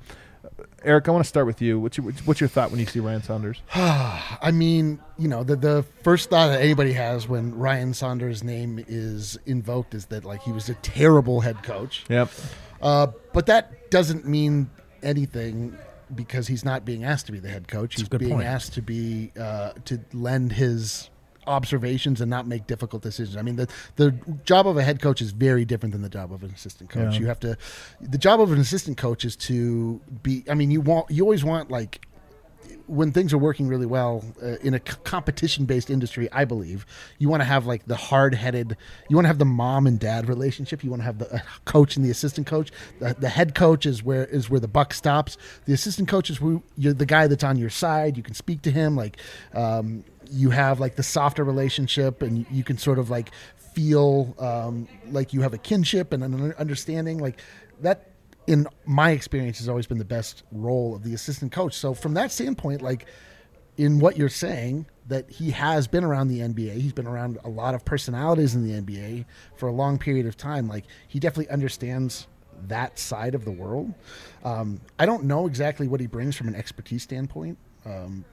[0.88, 1.80] Eric, I want to start with you.
[1.80, 3.62] What's your what's your thought when you see Ryan Saunders?
[3.76, 8.84] I mean, you know, the the first thought that anybody has when Ryan Saunders' name
[8.88, 12.06] is invoked is that like he was a terrible head coach.
[12.10, 12.30] Yep.
[12.82, 14.70] Uh, but that doesn't mean
[15.04, 15.78] anything
[16.16, 17.96] because he's not being asked to be the head coach.
[17.96, 18.48] He's a good being point.
[18.48, 21.10] asked to be uh, to lend his
[21.48, 23.38] observations and not make difficult decisions.
[23.38, 24.12] I mean, the the
[24.44, 27.14] job of a head coach is very different than the job of an assistant coach.
[27.14, 27.20] Yeah.
[27.22, 27.58] You have to
[28.02, 31.44] the job of an assistant coach is to be I mean, you want you always
[31.44, 32.07] want like
[32.88, 36.86] when things are working really well uh, in a competition based industry, I believe
[37.18, 38.78] you want to have like the hard headed,
[39.10, 40.84] you want to have the mom and dad relationship.
[40.84, 42.72] You want to have the uh, coach and the assistant coach.
[43.00, 45.38] The, the head coach is where is where the buck stops.
[45.66, 48.18] The assistant coach is who you're the guy that's on your side.
[48.18, 49.18] You can speak to him like
[49.54, 53.32] um, you have like the softer relationship, and you can sort of like
[53.74, 57.40] feel um, like you have a kinship and an understanding like
[57.82, 58.12] that
[58.48, 61.76] in my experience has always been the best role of the assistant coach.
[61.76, 63.06] So from that standpoint, like
[63.76, 67.50] in what you're saying, that he has been around the NBA, he's been around a
[67.50, 69.26] lot of personalities in the NBA
[69.56, 70.68] for a long period of time.
[70.68, 72.28] Like he definitely understands
[72.68, 73.94] that side of the world.
[74.44, 77.58] Um, I don't know exactly what he brings from an expertise standpoint.
[77.86, 78.26] Um,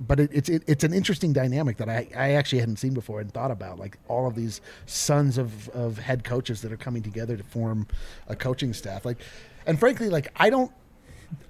[0.00, 3.20] but it, it's it, it's an interesting dynamic that I, I actually hadn't seen before
[3.20, 7.02] and thought about like all of these sons of, of head coaches that are coming
[7.02, 7.86] together to form
[8.26, 9.04] a coaching staff.
[9.04, 9.18] Like
[9.66, 10.72] and frankly like I don't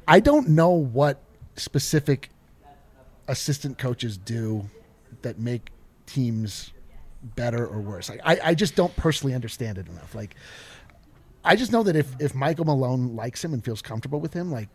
[0.08, 1.22] I don't know what
[1.56, 2.30] specific
[3.28, 4.68] assistant coaches do
[5.22, 5.70] that make
[6.06, 6.72] teams
[7.22, 8.08] better or worse.
[8.08, 10.14] Like I, I just don't personally understand it enough.
[10.14, 10.34] Like
[11.44, 14.50] I just know that if if Michael Malone likes him and feels comfortable with him
[14.50, 14.68] like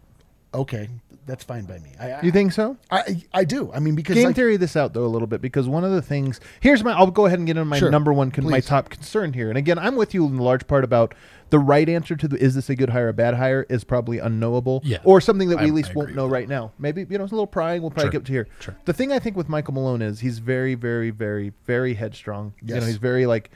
[0.53, 0.87] okay,
[1.25, 1.91] that's fine by me.
[1.99, 2.77] I, I, You think so?
[2.91, 3.71] I I do.
[3.73, 5.91] I mean, because Game like, theory this out though a little bit because one of
[5.91, 7.89] the things here's my I'll go ahead and get into my Sure.
[7.89, 10.67] number one con- my top concern here and again I'm with you in the large
[10.67, 11.15] part about
[11.49, 13.83] the right answer to the is this a good hire or a bad hire is
[13.83, 14.97] probably unknowable Yeah.
[15.03, 17.17] or something that we I- at least I won't know with right now maybe you
[17.17, 18.11] know it's a little prying we'll probably Sure.
[18.11, 18.75] get up to here Sure.
[18.85, 22.75] the thing I think with Michael Malone is he's very very very very headstrong you
[22.75, 23.49] know he's very like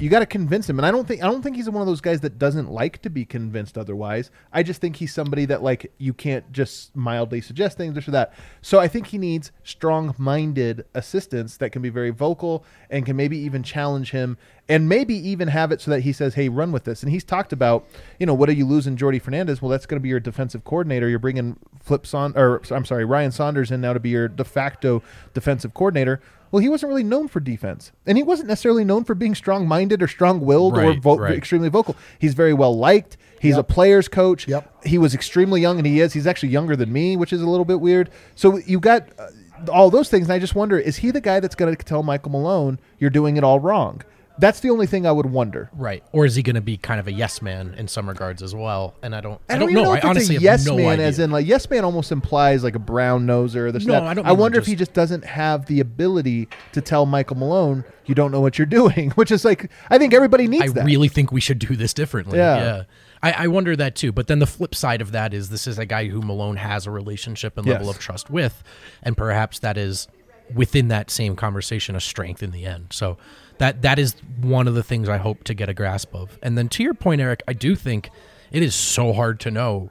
[0.00, 0.78] you got to convince him.
[0.78, 3.02] And i don't think i don't think he's one of those guys that doesn't like
[3.02, 4.30] to be convinced otherwise.
[4.52, 8.34] I just think he's somebody that like you can't just mildly suggest things or that.
[8.62, 13.38] So i think he needs strong-minded assistants that can be very vocal and can maybe
[13.38, 14.36] even challenge him
[14.68, 17.02] and maybe even have it so that he says hey run with this.
[17.02, 17.86] And he's talked about
[18.18, 19.60] you know what are you losing jordi fernandez?
[19.60, 21.08] Well that's going to be your defensive coordinator.
[21.08, 24.44] You're bringing flip son or i'm sorry ryan saunders in now to be your de
[24.44, 26.20] facto defensive coordinator
[26.50, 30.02] well, he wasn't really known for defense, and he wasn't necessarily known for being strong-minded
[30.02, 31.34] or strong-willed or vo- right.
[31.34, 31.96] extremely vocal.
[32.18, 33.16] He's very well liked.
[33.40, 34.48] He's a player's coach.
[34.48, 34.84] Yep.
[34.86, 36.12] He was extremely young, and he is.
[36.12, 38.10] He's actually younger than me, which is a little bit weird.
[38.34, 39.28] So you got uh,
[39.70, 42.02] all those things, and I just wonder: is he the guy that's going to tell
[42.02, 44.02] Michael Malone you're doing it all wrong?
[44.38, 45.68] That's the only thing I would wonder.
[45.72, 46.02] Right.
[46.12, 48.54] Or is he going to be kind of a yes man in some regards as
[48.54, 48.94] well?
[49.02, 49.40] And I don't.
[49.48, 49.82] I, I don't, know.
[49.84, 51.06] know I if it's honestly a have yes no man, idea.
[51.06, 53.84] as in like yes man almost implies like a brown noser or this.
[53.84, 54.02] No, that.
[54.04, 57.84] I don't I wonder if he just doesn't have the ability to tell Michael Malone
[58.06, 60.84] you don't know what you're doing, which is like I think everybody needs I that.
[60.84, 62.38] really think we should do this differently.
[62.38, 62.56] Yeah.
[62.56, 62.82] Yeah.
[63.20, 64.12] I, I wonder that too.
[64.12, 66.86] But then the flip side of that is this is a guy who Malone has
[66.86, 67.96] a relationship and level Yes.
[67.96, 68.62] of trust with,
[69.02, 70.06] and perhaps that is
[70.54, 72.86] within that same conversation a strength in the end.
[72.92, 73.18] So
[73.58, 76.38] that that is one of the things I hope to get a grasp of.
[76.42, 78.10] And then to your point, Eric, I do think
[78.50, 79.90] it is so hard to know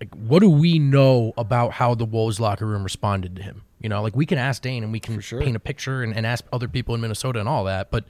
[0.00, 3.62] like what do we know about how the Wolves locker room responded to him?
[3.80, 6.26] You know, like we can ask Dane and we can paint a picture and, and
[6.26, 8.04] ask other people in Minnesota and all that, but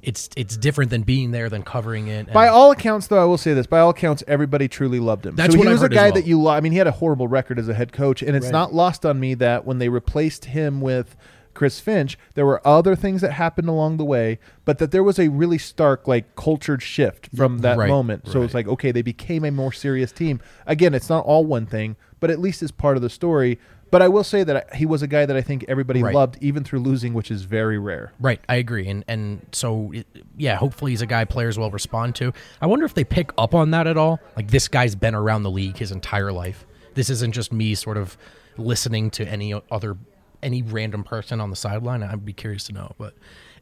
[0.00, 2.26] it's it's different than being there than covering it.
[2.26, 5.24] and- By all accounts, though, I will say this: by all accounts, everybody truly loved
[5.26, 5.36] him.
[5.36, 6.12] That's so what he I've was a heard as guy well.
[6.14, 6.40] that you.
[6.42, 8.52] Lo- I mean, he had a horrible record as a head coach, and it's Right.
[8.52, 11.14] not lost on me that when they replaced him with
[11.54, 15.18] Chris Finch, there were other things that happened along the way, but that there was
[15.18, 18.28] a really stark, like, cultured shift from that Right, moment.
[18.28, 20.40] So it's like, okay, they became a more serious team.
[20.66, 23.58] Again, it's not all one thing, but at least it's part of the story.
[23.90, 26.14] But I will say that he was a guy that I think everybody Right.
[26.14, 28.12] loved, even through losing, which is very rare.
[28.18, 30.06] Right, I agree, and and so it,
[30.38, 32.32] yeah, hopefully he's a guy players will respond to.
[32.62, 34.18] I wonder if they pick up on that at all.
[34.34, 36.64] Like this guy's been around the league his entire life.
[36.94, 38.16] This isn't just me sort of
[38.56, 39.98] listening to any other
[40.42, 42.02] any random person on the sideline.
[42.02, 43.14] I'd be curious to know, but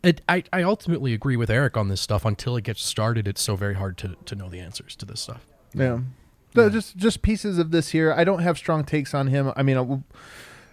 [0.03, 2.25] it, I I ultimately agree with Eric on this stuff.
[2.25, 5.21] Until it gets started, it's so very hard to to know the answers to this
[5.21, 5.47] stuff.
[5.75, 6.01] Yeah.
[6.55, 8.13] So just just pieces of this here.
[8.13, 9.53] I don't have strong takes on him.
[9.55, 10.03] I mean, I will,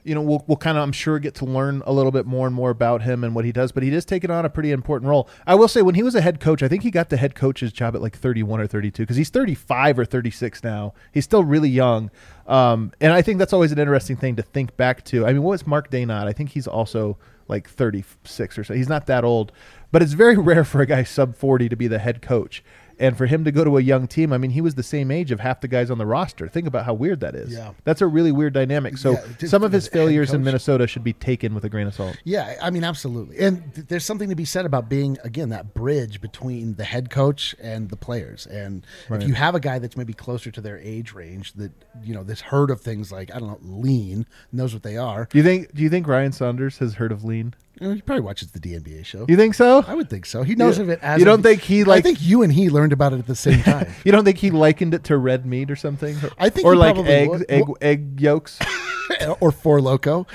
[0.08, 2.47] you know, we'll, we'll kind of, I'm sure, get to learn a little bit more
[2.47, 3.74] and more about him and what he does.
[3.74, 5.28] But he is taking on a pretty important role.
[5.45, 7.36] I will say, when he was a head coach, I think he got the head
[7.36, 10.93] coach's job at like 31 or 32 because he's 35 or 36 now.
[11.12, 12.10] He's still really young,
[12.47, 15.26] um, and I think that's always an interesting thing to think back to.
[15.26, 16.28] I mean, what was Mark Daigneault?
[16.28, 17.18] I think he's also
[17.49, 18.74] like 36 or so.
[18.74, 19.51] He's not that old,
[19.91, 22.64] but it's very rare for a guy sub 40 to be the head coach.
[23.00, 25.12] And for him to go to a young team, I mean, he was the same
[25.12, 26.48] age of half the guys on the roster.
[26.48, 27.54] Think about how weird that is.
[27.54, 27.74] Yeah.
[27.84, 28.98] That's a really weird dynamic.
[28.98, 30.43] So Yeah, some of his failures in.
[30.43, 32.18] Minnesota should be taken with a grain of salt.
[32.24, 33.38] Yeah, I mean, absolutely.
[33.39, 37.10] And th- there's something to be said about being, again, that bridge between the head
[37.10, 38.45] coach and the players.
[38.48, 39.22] And Right.
[39.22, 41.72] if you have a guy that's maybe closer to their age range, that,
[42.04, 45.28] you know, this heard of things like, I don't know, lean, knows what they are,
[45.32, 45.74] Do you think?
[45.76, 47.54] Do you think Ryan Saunders has heard of lean?
[47.80, 49.25] You know, he probably watches the DNBA show.
[49.30, 49.84] You think so?
[49.88, 50.43] I would think so.
[50.43, 51.99] He knows You- of it as you don't of- think he, like?
[51.99, 53.88] I think you and he learned about it at the same time.
[54.03, 56.15] You don't think he likened it to red meat or something?
[56.38, 57.45] I think or he like probably eggs, would.
[57.49, 58.59] egg, egg yolks.
[59.39, 60.28] or Four Loco.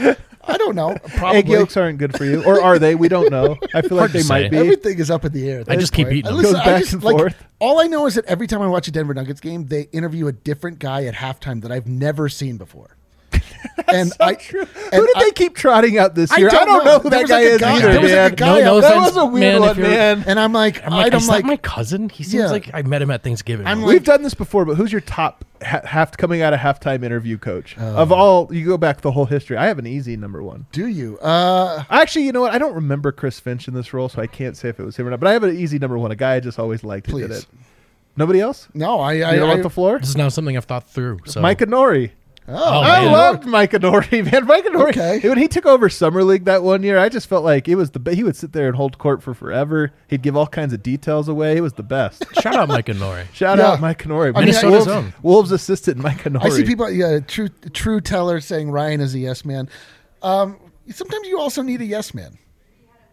[0.44, 0.96] I don't know.
[1.16, 1.38] Probably.
[1.38, 2.96] egg yolks aren't good for you, or are they?
[2.96, 3.56] We don't know.
[3.74, 4.56] I feel like Hard to they might be.
[4.56, 5.60] Everything is up in the air.
[5.60, 6.16] at I this just keep point.
[6.18, 6.42] eating I them.
[6.42, 7.44] Goes back and like, forth.
[7.60, 10.26] All I know is that every time I watch a Denver Nuggets game, they interview
[10.26, 12.96] a different guy at halftime that I've never seen before.
[13.92, 14.60] and So I, true.
[14.60, 16.48] and Who did I- they keep trotting out this year?
[16.48, 16.92] I don't don't, know.
[16.92, 18.80] know who that guy like is guy- either, there was like a guy No, no
[18.80, 20.24] that was a weird man, one, man.
[20.26, 21.42] And I'm like, I'm like, don't is like.
[21.44, 22.08] that my cousin?
[22.08, 22.50] He seems Yeah.
[22.50, 23.66] like I met him at Thanksgiving.
[23.66, 27.04] I'm We've done this before, but who's your top ha- half coming out of halftime
[27.04, 27.96] interview coach Oh.
[27.96, 28.48] of all?
[28.52, 29.56] You go back the whole history.
[29.56, 30.66] I have an easy number one.
[30.72, 31.18] do you?
[31.18, 32.52] Uh, Actually, you know what?
[32.52, 34.96] I don't remember Chris Finch in this role, so I can't say if it was
[34.96, 35.20] him or not.
[35.20, 36.10] But I have an easy number one.
[36.10, 37.38] A guy I just always liked who did Please.
[37.40, 37.46] it.
[38.16, 38.68] Nobody else?
[38.74, 39.12] no, I.
[39.12, 39.98] I, You don't I want the floor?
[39.98, 41.20] this is now something I've thought through.
[41.24, 42.10] So Micah Nori.
[42.54, 43.12] Oh, I man.
[43.12, 44.46] loved Micah Nori, man.
[44.46, 44.90] Micah Nori.
[44.90, 45.28] Okay.
[45.28, 47.90] When he took over summer league that one year, I just felt like it was
[47.92, 49.92] the be- he would sit there and hold court for forever.
[50.08, 51.56] He'd give all kinds of details away.
[51.56, 52.24] It was the best.
[52.42, 53.24] shout out Mike and Nori.
[53.32, 53.72] Shout Yeah.
[53.72, 54.28] out Micah Nori.
[54.34, 55.14] I mean, Minnesota's Wolves, own.
[55.22, 56.44] Wolves assistant Micah Nori.
[56.44, 56.90] I see people.
[56.90, 59.68] Yeah, true, true teller saying Ryan is a yes man.
[60.22, 60.58] Um,
[60.90, 62.38] sometimes you also need a yes man.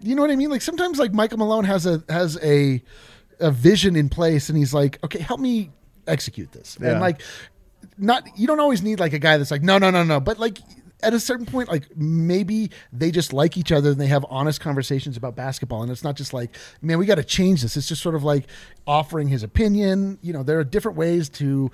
[0.01, 0.49] You know what I mean?
[0.49, 2.81] Like sometimes, like Michael Malone has a has a
[3.39, 5.71] a vision in place, and he's like, okay, help me
[6.07, 6.77] execute this.
[6.81, 6.91] Yeah.
[6.91, 7.21] And like
[8.00, 10.39] not you don't always need like a guy that's like no no no no, but
[10.39, 10.60] like
[11.02, 14.60] at a certain point, like maybe they just like each other and they have honest
[14.60, 17.78] conversations about basketball, and it's not just like man we got to change this.
[17.78, 18.45] It's just sort of like
[18.86, 20.20] offering his opinion.
[20.22, 21.72] You know, there are different ways to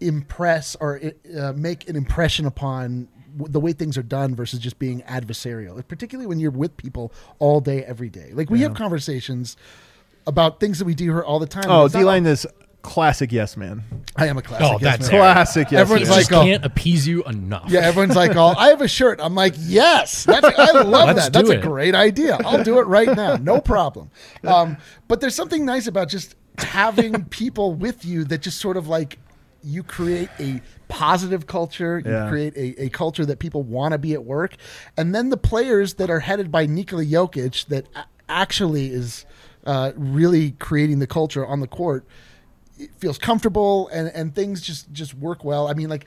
[0.00, 1.00] impress or
[1.38, 6.26] uh, make an impression upon the way things are done versus just being adversarial, particularly
[6.26, 8.30] when you're with people all day, every day.
[8.32, 9.56] Like we have conversations
[10.26, 11.64] about things that we do here all the time.
[11.68, 12.46] Oh, D line is
[12.86, 13.82] classic yes man.
[14.14, 14.66] I am a classic.
[14.66, 15.20] Oh, yes that's man.
[15.20, 16.18] Classic yes Everyone's man.
[16.18, 16.44] Just like, oh.
[16.44, 17.68] can't appease you enough.
[17.68, 21.24] Yeah, everyone's like, "Oh, I have a shirt." I'm like, "Yes, that's I love Let's
[21.24, 21.32] that.
[21.32, 22.38] That's do a great idea.
[22.44, 24.10] I'll do it right now, no problem."
[24.44, 24.76] Um,
[25.08, 29.18] but there's something nice about just having people with you that just sort of like
[29.62, 32.00] you create a positive culture.
[32.04, 32.28] You Yeah.
[32.28, 34.54] create a, a culture that people want to be at work,
[34.96, 39.26] and then the players that are headed by Nikola Jokic that a- actually is
[39.66, 42.06] uh, really creating the culture on the court
[42.78, 45.68] it feels comfortable and and things just just work well.
[45.68, 46.06] I mean, like.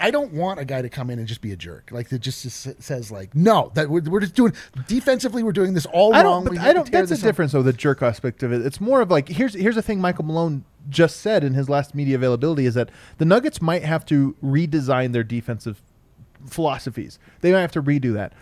[0.00, 2.18] I don't want a guy to come in and just be a jerk, like that
[2.18, 4.52] just, just says like, no, that we're, we're just doing
[4.88, 6.44] defensively, we're doing this all I wrong.
[6.46, 6.58] don't.
[6.58, 6.90] I don't.
[6.90, 7.62] That's the difference, though.
[7.62, 8.66] The jerk aspect of it.
[8.66, 10.00] It's more of like here's here's the thing.
[10.00, 14.04] Michael Malone just said in his last media availability is that the Nuggets might have
[14.06, 15.80] to redesign their defensive
[16.46, 17.20] philosophies.
[17.40, 18.32] They might have to redo that.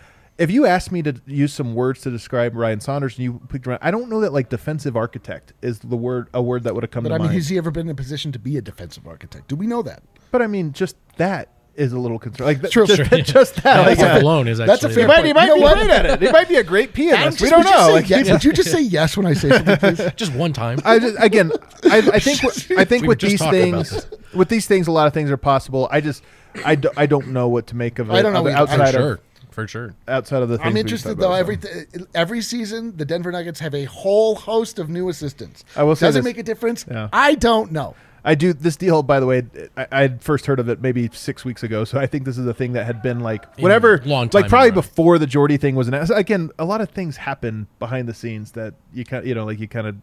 [0.41, 3.67] If you asked me to use some words to describe Ryan Saunders, and you picked
[3.67, 6.83] around, I don't know that like defensive architect is the word a word that would
[6.83, 7.35] have come But to I mean, mind.
[7.37, 9.47] has he ever been in a position to be a defensive architect?
[9.49, 10.01] Do we know that?
[10.31, 12.47] but I mean, just that is a little concern.
[12.47, 12.87] Like that, True.
[12.87, 13.19] just, Sure.
[13.21, 13.63] just that.
[13.63, 15.49] That like, point uh, alone is That's a actually fair he might, he might You
[15.49, 15.77] know be what?
[15.77, 16.21] great at it.
[16.21, 17.37] He might be a great pianist.
[17.37, 17.87] just- we don't know.
[17.87, 18.31] say Like, yes?
[18.31, 20.11] Would you just say yes when I say something, please?
[20.15, 20.79] just one time.
[20.83, 21.51] I just, again,
[21.83, 22.43] I, I think
[22.79, 25.87] I think We with these things, with these things, a lot of things are possible.
[25.91, 26.23] I just,
[26.65, 28.13] I, do, I don't know what to make of it.
[28.13, 28.55] I don't know of either.
[28.57, 29.19] I'm outside for of sure.
[29.51, 29.93] For sure.
[30.07, 30.57] outside of the.
[30.57, 31.33] Things I'm interested though.
[31.33, 32.07] Every so.
[32.15, 35.63] every season, the Denver Nuggets have a whole host of new assistants.
[35.75, 36.85] I will say Does it make a difference?
[36.89, 37.09] Yeah.
[37.11, 37.95] I don't know.
[38.23, 39.01] I do this deal.
[39.03, 39.43] By the way,
[39.75, 42.37] I, I had first heard of it maybe six weeks ago, so I think this
[42.37, 45.25] is a thing that had been like whatever, long time like probably in before the
[45.25, 46.11] Jordi thing was announced.
[46.15, 49.59] Again, a lot of things happen behind the scenes that you kind, you know, like
[49.59, 49.95] you kind of,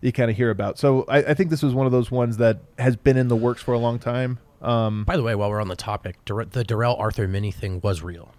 [0.00, 0.78] you kind of hear about.
[0.78, 3.36] So I, I think this was one of those ones that has been in the
[3.36, 4.38] works for a long time.
[4.62, 7.80] Um, By the way, while we're on the topic, Dar- the Darrell Arthur mini thing
[7.82, 8.34] was real.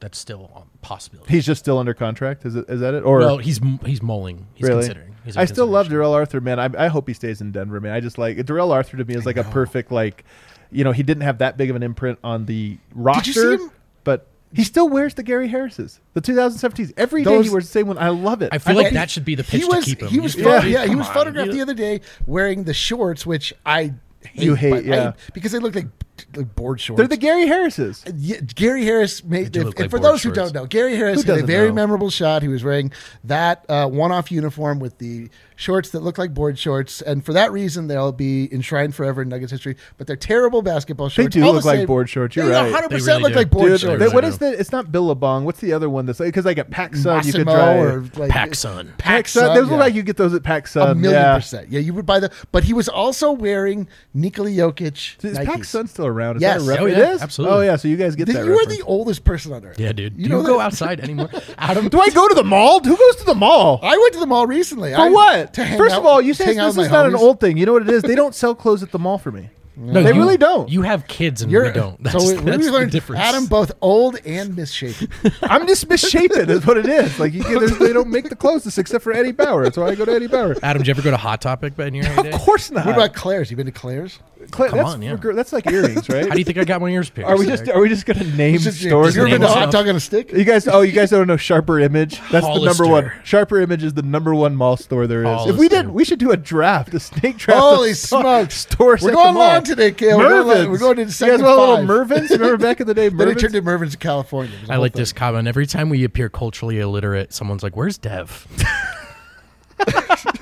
[0.00, 1.32] That's still a possibility.
[1.32, 2.44] he's just still under contract.
[2.46, 2.66] Is it?
[2.68, 3.02] Is that it?
[3.04, 4.46] Or well, he's he's mulling.
[4.54, 4.82] He's really?
[4.82, 5.16] considering.
[5.24, 5.90] He's I still love consideration.
[5.92, 6.60] Darrell Arthur, man.
[6.60, 7.92] I, I hope he stays in Denver, man.
[7.92, 10.24] I just like Darrell Arthur to me is like a perfect like,
[10.70, 13.70] you know, he didn't have that big of an imprint on the roster, see him?
[14.04, 16.92] but he still wears the Gary Harris's, the 2017s.
[16.96, 17.98] Every day Those- he wears the same one.
[17.98, 18.50] I love it.
[18.52, 20.08] I feel I like think that should be the pitch he was, to keep him.
[20.08, 22.72] He was, You pho- feel yeah, he was photographed you- the other day wearing the
[22.72, 24.42] shorts, which I hate.
[24.44, 25.12] You hate, but I- yeah.
[25.34, 25.88] because they look like,
[26.36, 26.98] like board shorts.
[26.98, 28.04] They're the Gary Harris's.
[28.16, 29.56] Yeah, Gary Harris made.
[29.56, 31.74] If, like for board those who don't know, Gary Harris Who had a very know?
[31.74, 32.42] memorable shot.
[32.42, 32.92] He was wearing
[33.24, 37.50] that uh, one-off uniform with the shorts that look like board shorts, and for that
[37.50, 39.76] reason, they'll be enshrined forever in Nuggets history.
[39.96, 41.34] But they're terrible basketball shorts.
[41.34, 42.36] They do All look the like same- board shorts.
[42.36, 42.62] You're They right.
[42.70, 43.38] 100 They percent really look do.
[43.38, 43.98] like board Dude, shorts.
[44.00, 44.58] they- what I is the?
[44.58, 45.44] It's not Billabong.
[45.44, 46.06] What's the other one?
[46.06, 47.74] That's because like at PacSun you could Massimo try.
[47.78, 48.96] or like PacSun.
[48.98, 49.54] PacSun.
[49.54, 49.70] Those yeah.
[49.72, 50.92] look like you get those at PacSun.
[50.92, 51.34] a million yeah.
[51.36, 51.68] percent.
[51.70, 52.30] Yeah, you would buy the.
[52.52, 55.24] But he was also wearing Nikola Jokic.
[55.24, 55.44] Is Nikes.
[55.44, 56.36] PacSun still around?
[56.36, 56.62] Is Yes.
[56.64, 57.22] that a ref- Oh, yeah, is?
[57.22, 57.56] absolutely.
[57.56, 58.44] Oh yeah, so you guys get Th- that.
[58.46, 59.78] you are the oldest person on earth.
[59.78, 60.16] Yeah, dude.
[60.16, 61.30] Do You you, know go outside anymore?
[61.58, 62.80] Adam, Do I go to the mall?
[62.82, 63.80] Who goes to the mall?
[63.82, 64.92] I went to the mall recently.
[64.94, 65.54] For I, what?
[65.54, 67.40] To hang First out- of all, you to say this is my not an old
[67.40, 67.56] thing.
[67.56, 68.02] You know what it is?
[68.02, 69.50] They don't sell clothes at the mall for me.
[69.80, 70.68] No, They you- really don't.
[70.68, 72.02] You have kids and You're, we don't.
[72.02, 73.22] That's, so we, that's we the learned difference.
[73.22, 75.08] Adam both old and misshapen.
[75.42, 77.16] I'm just misshapen, is what it is.
[77.20, 79.62] Like you, there's- they don't make the clothes except for Eddie Bauer.
[79.62, 80.56] That's why I go to Eddie Bauer.
[80.64, 82.86] Adam, did you ever go to Hot Topic back in your Of course not.
[82.86, 83.52] what about Claire's?
[83.52, 84.18] You been to Claire's?
[84.50, 85.16] Clay, Come that's, on, yeah.
[85.16, 86.26] for that's like earrings, right?
[86.28, 87.28] How do you think I got my ears pierced?
[87.30, 89.14] are we just are we just gonna name Just- stores?
[89.16, 90.32] You ever been name to hot dog on a stick?
[90.32, 92.20] You guys, oh, you guys don't know Sharper Image?
[92.30, 93.12] That's the number one.
[93.24, 95.26] Sharper Image is the number one mall store there is.
[95.26, 95.68] If we Hollister.
[95.68, 97.60] did, we should do a draft, a snake draft.
[97.60, 98.54] Holy of sto- smokes.
[98.56, 99.48] Stores We're at going the mall.
[99.54, 100.18] long today, Kale.
[100.18, 100.48] We're going long.
[100.56, 100.68] Mervyn's.
[100.70, 101.84] We're going to You guys second want a little five.
[101.86, 102.30] Mervyn's?
[102.30, 103.40] Remember back in the day, Then it Mervyn's?
[103.42, 104.54] turned to Mervin's in California.
[104.54, 105.00] It was a I whole like thing.
[105.00, 105.48] this comment.
[105.48, 108.46] Every time we appear culturally illiterate, someone's like, "Where's Dev?"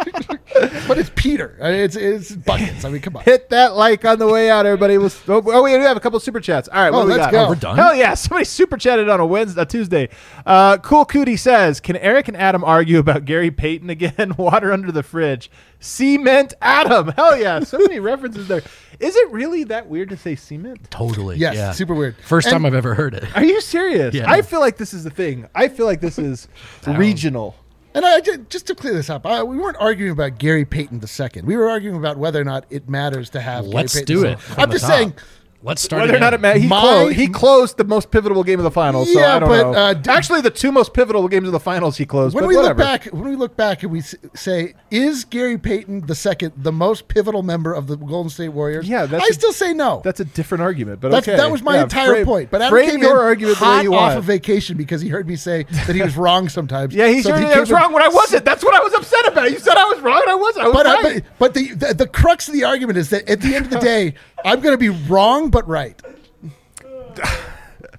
[0.89, 1.57] But it's Peter.
[1.61, 2.85] I mean, It's it's buckets.
[2.85, 3.23] I mean, come on.
[3.25, 4.99] Hit that like on the way out, everybody.
[4.99, 6.69] We'll, oh, oh, we do have a couple super chats.
[6.69, 7.33] All right, what Oh, do we let's got?
[7.33, 7.45] go.
[7.45, 7.77] Oh, We're done?
[7.77, 8.15] Hell yeah!
[8.15, 10.09] Somebody super chatted on a Wednesday, a Tuesday.
[10.45, 14.35] Uh, cool Cootie says, "Can Eric and Adam argue about Gary Payton again?
[14.39, 15.51] Water under the fridge,
[15.81, 17.09] cement Adam.
[17.09, 17.61] Hell yeah!
[17.61, 18.63] So many references there.
[18.99, 20.91] Is it really that weird to say cement?
[20.91, 21.37] Totally.
[21.37, 21.73] Yes, yeah.
[21.73, 22.17] super weird.
[22.17, 23.25] First And- time I've ever heard it.
[23.37, 24.15] Are you serious?
[24.15, 24.31] Yeah.
[24.31, 25.49] I feel like this is the thing.
[25.55, 26.49] I feel like this is
[26.87, 27.55] regional.
[27.97, 31.43] And I, just to clear this up, I, we weren't arguing about Gary Payton II.
[31.45, 33.65] We were arguing about whether or not it matters to have.
[33.65, 34.93] Let's do it I'm just top.
[34.93, 35.15] saying,
[35.63, 36.03] Let's start.
[36.03, 38.65] Whether or not it matters, he, My- clo- he closed the most pivotal game of
[38.65, 39.13] the finals.
[39.13, 39.73] so Yeah, I don't but, know.
[39.73, 42.35] uh, d- Actually, the two most pivotal games of the finals he closed.
[42.35, 42.79] when but we whatever.
[42.81, 46.71] look back, when we look back and we say, is Gary Payton the second, the
[46.73, 48.89] most pivotal member of the Golden State Warriors?
[48.89, 50.03] Yeah, that's I a- still say no.
[50.05, 51.01] that's a different argument.
[51.01, 51.37] But That's, okay.
[51.37, 52.51] that was my Yeah, entire frame- point.
[52.51, 54.19] But Adam frame came your in argument the hot way you off want.
[54.19, 56.95] of vacation because he heard me say that he was wrong sometimes.
[56.95, 58.45] yeah, he So sure he I was wrong when I wasn't.
[58.45, 59.51] That's what I was upset about.
[59.51, 60.21] You said I was wrong.
[60.23, 60.65] and I wasn't.
[60.65, 61.25] I was But, I, right.
[61.39, 63.71] but but the, the the crux of the argument is that at the end of
[63.71, 64.15] the day,
[64.47, 66.01] I'm going to be wrong but right.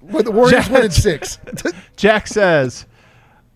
[0.00, 1.38] When the Warriors win in six.
[1.96, 2.86] Jack says,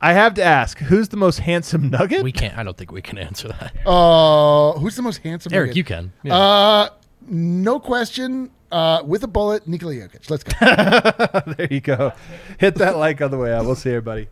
[0.03, 2.57] "I have to ask, who's the most handsome Nugget?" We can't.
[2.59, 3.73] I don't think we can answer that.
[3.87, 5.55] Uh, who's the most handsome?
[5.55, 5.77] Eric, Nugget?
[5.79, 6.13] you can.
[6.23, 6.37] Yeah.
[6.37, 6.89] Uh,
[7.27, 8.51] no question.
[8.71, 10.31] Uh, with a bullet, Nikola Jokic.
[10.31, 11.53] Let's go.
[11.57, 12.13] there you go.
[12.59, 13.67] Hit that like on the way out.
[13.67, 14.29] We'll see everybody.